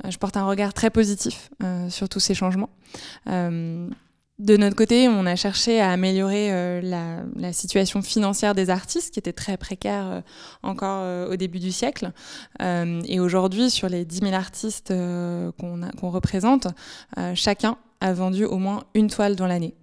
je 0.07 0.17
porte 0.17 0.37
un 0.37 0.45
regard 0.45 0.73
très 0.73 0.89
positif 0.89 1.49
sur 1.89 2.07
tous 2.07 2.19
ces 2.19 2.33
changements. 2.33 2.69
De 4.41 4.57
notre 4.57 4.75
côté, 4.75 5.07
on 5.07 5.27
a 5.27 5.35
cherché 5.35 5.79
à 5.79 5.91
améliorer 5.91 6.51
euh, 6.51 7.21
la, 7.35 7.53
situation 7.53 8.01
financière 8.01 8.55
des 8.55 8.71
artistes, 8.71 9.13
qui 9.13 9.19
était 9.19 9.33
très 9.33 9.55
précaire 9.55 10.07
euh, 10.07 10.21
encore 10.63 11.01
euh, 11.03 11.31
au 11.31 11.35
début 11.35 11.59
du 11.59 11.71
siècle. 11.71 12.11
et 12.59 13.19
aujourd'hui, 13.19 13.69
sur 13.69 13.87
les 13.87 14.03
10 14.03 14.19
000 14.21 14.33
artistes 14.33 14.91
qu'on 15.59 16.09
représente, 16.09 16.67
chacun 17.35 17.77
a 18.01 18.13
vendu 18.13 18.45
au 18.45 18.57
moins 18.57 18.83
une 18.93 19.09
toile 19.09 19.35
dans 19.35 19.47
l'année. 19.47 19.75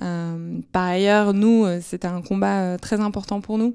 Euh, 0.00 0.60
par 0.72 0.84
ailleurs, 0.84 1.34
nous, 1.34 1.64
euh, 1.64 1.80
c'était 1.82 2.08
un 2.08 2.22
combat 2.22 2.60
euh, 2.60 2.78
très 2.78 3.00
important 3.00 3.40
pour 3.40 3.58
nous 3.58 3.74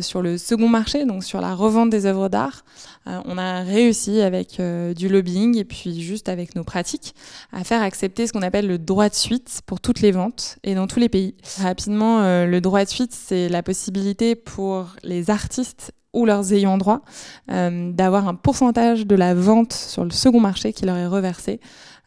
sur 0.00 0.22
le 0.22 0.38
second 0.38 0.68
marché, 0.68 1.04
donc 1.04 1.24
sur 1.24 1.40
la 1.40 1.54
revente 1.54 1.90
des 1.90 2.06
œuvres 2.06 2.28
d'art. 2.28 2.64
on 3.06 3.38
a 3.38 3.62
réussi 3.62 4.20
avec 4.20 4.60
du 4.96 5.08
lobbying 5.08 5.56
et 5.56 5.64
puis 5.64 6.00
juste 6.00 6.28
avec 6.28 6.54
nos 6.56 6.64
pratiques 6.64 7.14
à 7.52 7.64
faire 7.64 7.82
accepter 7.82 8.26
ce 8.26 8.32
qu'on 8.32 8.42
appelle 8.42 8.66
le 8.66 8.78
droit 8.78 9.08
de 9.08 9.14
suite 9.14 9.60
pour 9.66 9.80
toutes 9.80 10.00
les 10.00 10.10
ventes 10.10 10.58
et 10.64 10.74
dans 10.74 10.86
tous 10.86 10.98
les 10.98 11.08
pays. 11.08 11.34
Rapidement, 11.60 12.20
le 12.22 12.60
droit 12.60 12.84
de 12.84 12.88
suite, 12.88 13.12
c'est 13.14 13.48
la 13.48 13.62
possibilité 13.62 14.34
pour 14.34 14.88
les 15.04 15.30
artistes 15.30 15.92
ou 16.12 16.26
leurs 16.26 16.52
ayants 16.52 16.78
droit 16.78 17.02
d'avoir 17.48 18.28
un 18.28 18.34
pourcentage 18.34 19.06
de 19.06 19.14
la 19.14 19.34
vente 19.34 19.72
sur 19.72 20.04
le 20.04 20.10
second 20.10 20.40
marché 20.40 20.72
qui 20.72 20.84
leur 20.84 20.96
est 20.96 21.06
reversé 21.06 21.60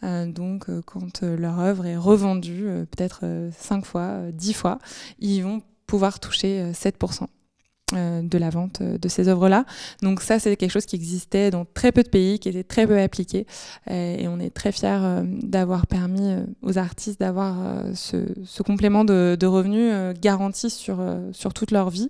donc, 0.04 0.70
euh, 0.70 0.82
quand 0.86 1.24
euh, 1.24 1.38
leur 1.38 1.60
œuvre 1.60 1.86
est 1.86 1.98
revendue, 1.98 2.68
peut-être 2.92 3.24
5 3.58 3.86
fois, 3.86 4.20
10 4.34 4.54
fois, 4.54 4.80
ils 5.20 5.42
vont 5.42 5.62
pouvoir 5.86 6.20
toucher 6.20 6.72
7% 6.72 7.28
de 7.94 8.38
la 8.38 8.50
vente 8.50 8.82
de 8.82 9.10
ces 9.10 9.28
œuvres-là. 9.28 9.66
Donc 10.02 10.22
ça, 10.22 10.40
c'est 10.40 10.56
quelque 10.56 10.72
chose 10.72 10.86
qui 10.86 10.96
existait 10.96 11.52
dans 11.52 11.66
très 11.66 11.92
peu 11.92 12.04
de 12.04 12.08
pays, 12.08 12.40
qui 12.40 12.48
était 12.48 12.64
très 12.64 12.88
peu 12.88 12.98
appliqué. 12.98 13.46
Et 13.90 14.30
on 14.30 14.40
est 14.40 14.52
très 14.52 14.72
fiers 14.72 15.22
d'avoir 15.44 15.88
permis 15.88 16.38
aux 16.62 16.78
artistes 16.78 17.20
d'avoir 17.20 17.84
ce, 17.94 18.64
complément 18.64 19.04
de, 19.04 19.46
revenus 19.46 19.94
garanti 20.22 20.70
sur, 20.70 21.04
sur 21.34 21.54
toute 21.54 21.72
leur 21.72 21.90
vie 21.90 22.10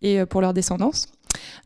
et 0.00 0.24
pour 0.24 0.40
leur 0.40 0.54
descendance. 0.54 1.08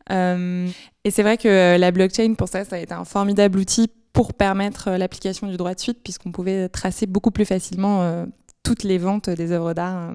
et 0.09 1.11
c'est 1.11 1.23
vrai 1.23 1.37
que 1.37 1.77
la 1.77 1.91
blockchain, 1.91 2.33
pour 2.33 2.49
ça, 2.49 2.65
ça 2.65 2.75
a 2.75 2.79
été 2.79 2.93
un 2.93 3.05
formidable 3.05 3.59
outil 3.59 3.89
pour 4.13 4.33
permettre 4.33 4.91
l'application 4.91 5.47
du 5.47 5.57
droit 5.57 5.73
de 5.73 5.79
suite, 5.79 5.99
puisqu'on 6.03 6.31
pouvait 6.31 6.69
tracer 6.69 7.07
beaucoup 7.07 7.31
plus 7.31 7.45
facilement 7.45 8.25
toutes 8.61 8.83
les 8.83 8.99
ventes 8.99 9.29
des 9.29 9.51
œuvres 9.51 9.73
d'art 9.73 10.13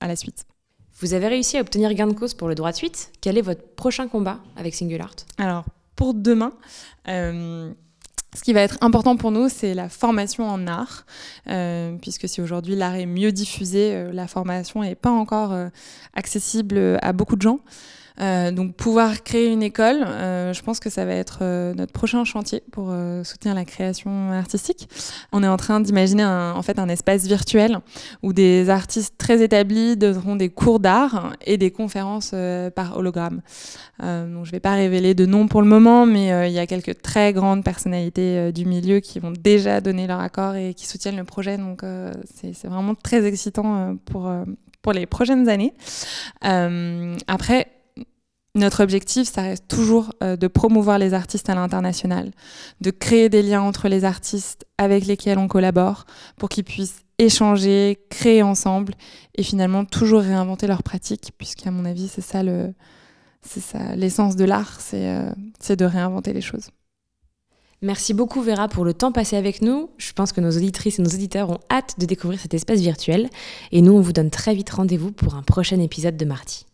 à 0.00 0.08
la 0.08 0.16
suite. 0.16 0.44
Vous 1.00 1.14
avez 1.14 1.28
réussi 1.28 1.56
à 1.56 1.62
obtenir 1.62 1.92
gain 1.94 2.06
de 2.06 2.12
cause 2.12 2.34
pour 2.34 2.46
le 2.46 2.54
droit 2.54 2.72
de 2.72 2.76
suite. 2.76 3.10
Quel 3.22 3.38
est 3.38 3.42
votre 3.42 3.62
prochain 3.74 4.06
combat 4.06 4.38
avec 4.56 4.74
SingulArt 4.74 5.14
Alors, 5.38 5.64
pour 5.96 6.12
demain, 6.12 6.52
euh, 7.08 7.72
ce 8.36 8.42
qui 8.42 8.52
va 8.52 8.60
être 8.60 8.76
important 8.82 9.16
pour 9.16 9.30
nous, 9.30 9.48
c'est 9.48 9.72
la 9.72 9.88
formation 9.88 10.46
en 10.46 10.66
art, 10.66 11.06
euh, 11.48 11.96
puisque 12.02 12.28
si 12.28 12.42
aujourd'hui 12.42 12.76
l'art 12.76 12.96
est 12.96 13.06
mieux 13.06 13.32
diffusé, 13.32 13.94
euh, 13.94 14.12
la 14.12 14.26
formation 14.26 14.82
n'est 14.82 14.94
pas 14.94 15.10
encore 15.10 15.54
accessible 16.12 16.98
à 17.00 17.12
beaucoup 17.14 17.36
de 17.36 17.42
gens. 17.42 17.60
Euh, 18.20 18.50
donc 18.50 18.74
pouvoir 18.74 19.22
créer 19.22 19.48
une 19.48 19.62
école, 19.62 20.02
euh, 20.02 20.52
je 20.52 20.62
pense 20.62 20.78
que 20.78 20.90
ça 20.90 21.04
va 21.04 21.14
être 21.14 21.38
euh, 21.40 21.72
notre 21.74 21.92
prochain 21.92 22.24
chantier 22.24 22.62
pour 22.70 22.92
soutenir 23.24 23.54
la 23.54 23.64
création 23.64 24.32
artistique. 24.32 24.88
On 25.32 25.42
est 25.42 25.48
en 25.48 25.56
train 25.56 25.80
d'imaginer 25.80 26.24
en 26.24 26.62
fait 26.62 26.78
un 26.78 26.88
espace 26.88 27.26
virtuel 27.26 27.78
où 28.22 28.32
des 28.32 28.68
artistes 28.68 29.14
très 29.16 29.42
établis 29.42 29.96
donneront 29.96 30.36
des 30.36 30.50
cours 30.50 30.80
d'art 30.80 31.34
et 31.46 31.56
des 31.56 31.70
conférences 31.70 32.34
par 32.74 32.96
hologramme. 32.96 33.40
donc 34.00 34.44
je 34.44 34.50
ne 34.50 34.50
vais 34.50 34.60
pas 34.60 34.74
révéler 34.74 35.14
de 35.14 35.26
nom 35.26 35.48
pour 35.48 35.62
le 35.62 35.68
moment, 35.68 36.06
mais 36.06 36.48
il 36.48 36.52
y 36.52 36.58
a 36.58 36.66
quelques 36.66 37.00
très 37.00 37.32
grandes 37.32 37.64
personnalités 37.64 38.52
du 38.52 38.64
milieu 38.64 39.00
qui 39.00 39.18
vont 39.18 39.32
déjà 39.32 39.80
donner 39.80 40.06
leur 40.06 40.20
accord 40.20 40.54
et 40.54 40.74
qui 40.74 40.86
soutiennent 40.86 41.16
le 41.16 41.24
projet. 41.24 41.56
Donc 41.56 41.82
c'est 42.34 42.68
vraiment 42.68 42.94
très 42.94 43.24
excitant 43.26 43.96
pour 44.04 44.30
pour 44.82 44.92
les 44.92 45.06
prochaines 45.06 45.48
années. 45.48 45.74
après, 46.42 47.68
notre 48.54 48.82
objectif, 48.82 49.30
ça 49.30 49.42
reste 49.42 49.68
toujours 49.68 50.12
euh, 50.22 50.36
de 50.36 50.48
promouvoir 50.48 50.98
les 50.98 51.14
artistes 51.14 51.48
à 51.48 51.54
l'international, 51.54 52.32
de 52.80 52.90
créer 52.90 53.28
des 53.28 53.42
liens 53.42 53.62
entre 53.62 53.88
les 53.88 54.04
artistes 54.04 54.66
avec 54.78 55.06
lesquels 55.06 55.38
on 55.38 55.46
collabore 55.46 56.04
pour 56.36 56.48
qu'ils 56.48 56.64
puissent 56.64 57.04
échanger, 57.18 57.98
créer 58.08 58.42
ensemble 58.42 58.94
et 59.36 59.42
finalement 59.42 59.84
toujours 59.84 60.22
réinventer 60.22 60.66
leurs 60.66 60.82
pratiques, 60.82 61.32
puisqu'à 61.38 61.70
mon 61.70 61.84
avis, 61.84 62.08
c'est 62.08 62.22
ça 62.22 62.42
l'essence 63.94 64.36
de 64.36 64.44
l'art, 64.44 64.80
c'est, 64.80 65.08
euh, 65.08 65.30
c'est 65.60 65.76
de 65.76 65.84
réinventer 65.84 66.32
les 66.32 66.40
choses. 66.40 66.70
Merci 67.82 68.12
beaucoup 68.12 68.42
Vera 68.42 68.68
pour 68.68 68.84
le 68.84 68.92
temps 68.92 69.12
passé 69.12 69.36
avec 69.36 69.62
nous. 69.62 69.90
Je 69.96 70.12
pense 70.12 70.32
que 70.32 70.40
nos 70.42 70.50
auditrices 70.50 70.98
et 70.98 71.02
nos 71.02 71.08
auditeurs 71.08 71.48
ont 71.48 71.60
hâte 71.70 71.94
de 71.98 72.04
découvrir 72.04 72.38
cet 72.38 72.52
espace 72.52 72.80
virtuel. 72.80 73.30
Et 73.72 73.80
nous, 73.80 73.92
on 73.92 74.00
vous 74.00 74.12
donne 74.12 74.28
très 74.28 74.54
vite 74.54 74.68
rendez-vous 74.70 75.12
pour 75.12 75.34
un 75.34 75.42
prochain 75.42 75.80
épisode 75.80 76.18
de 76.18 76.26
Marty. 76.26 76.66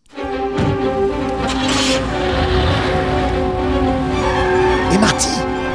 Et 4.93 4.99
Marty, 4.99 5.29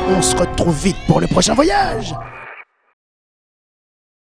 on 0.10 0.22
se 0.22 0.36
retrouve 0.36 0.76
vite 0.84 0.98
pour 1.08 1.20
le 1.20 1.28
prochain 1.28 1.54
voyage 1.54 2.16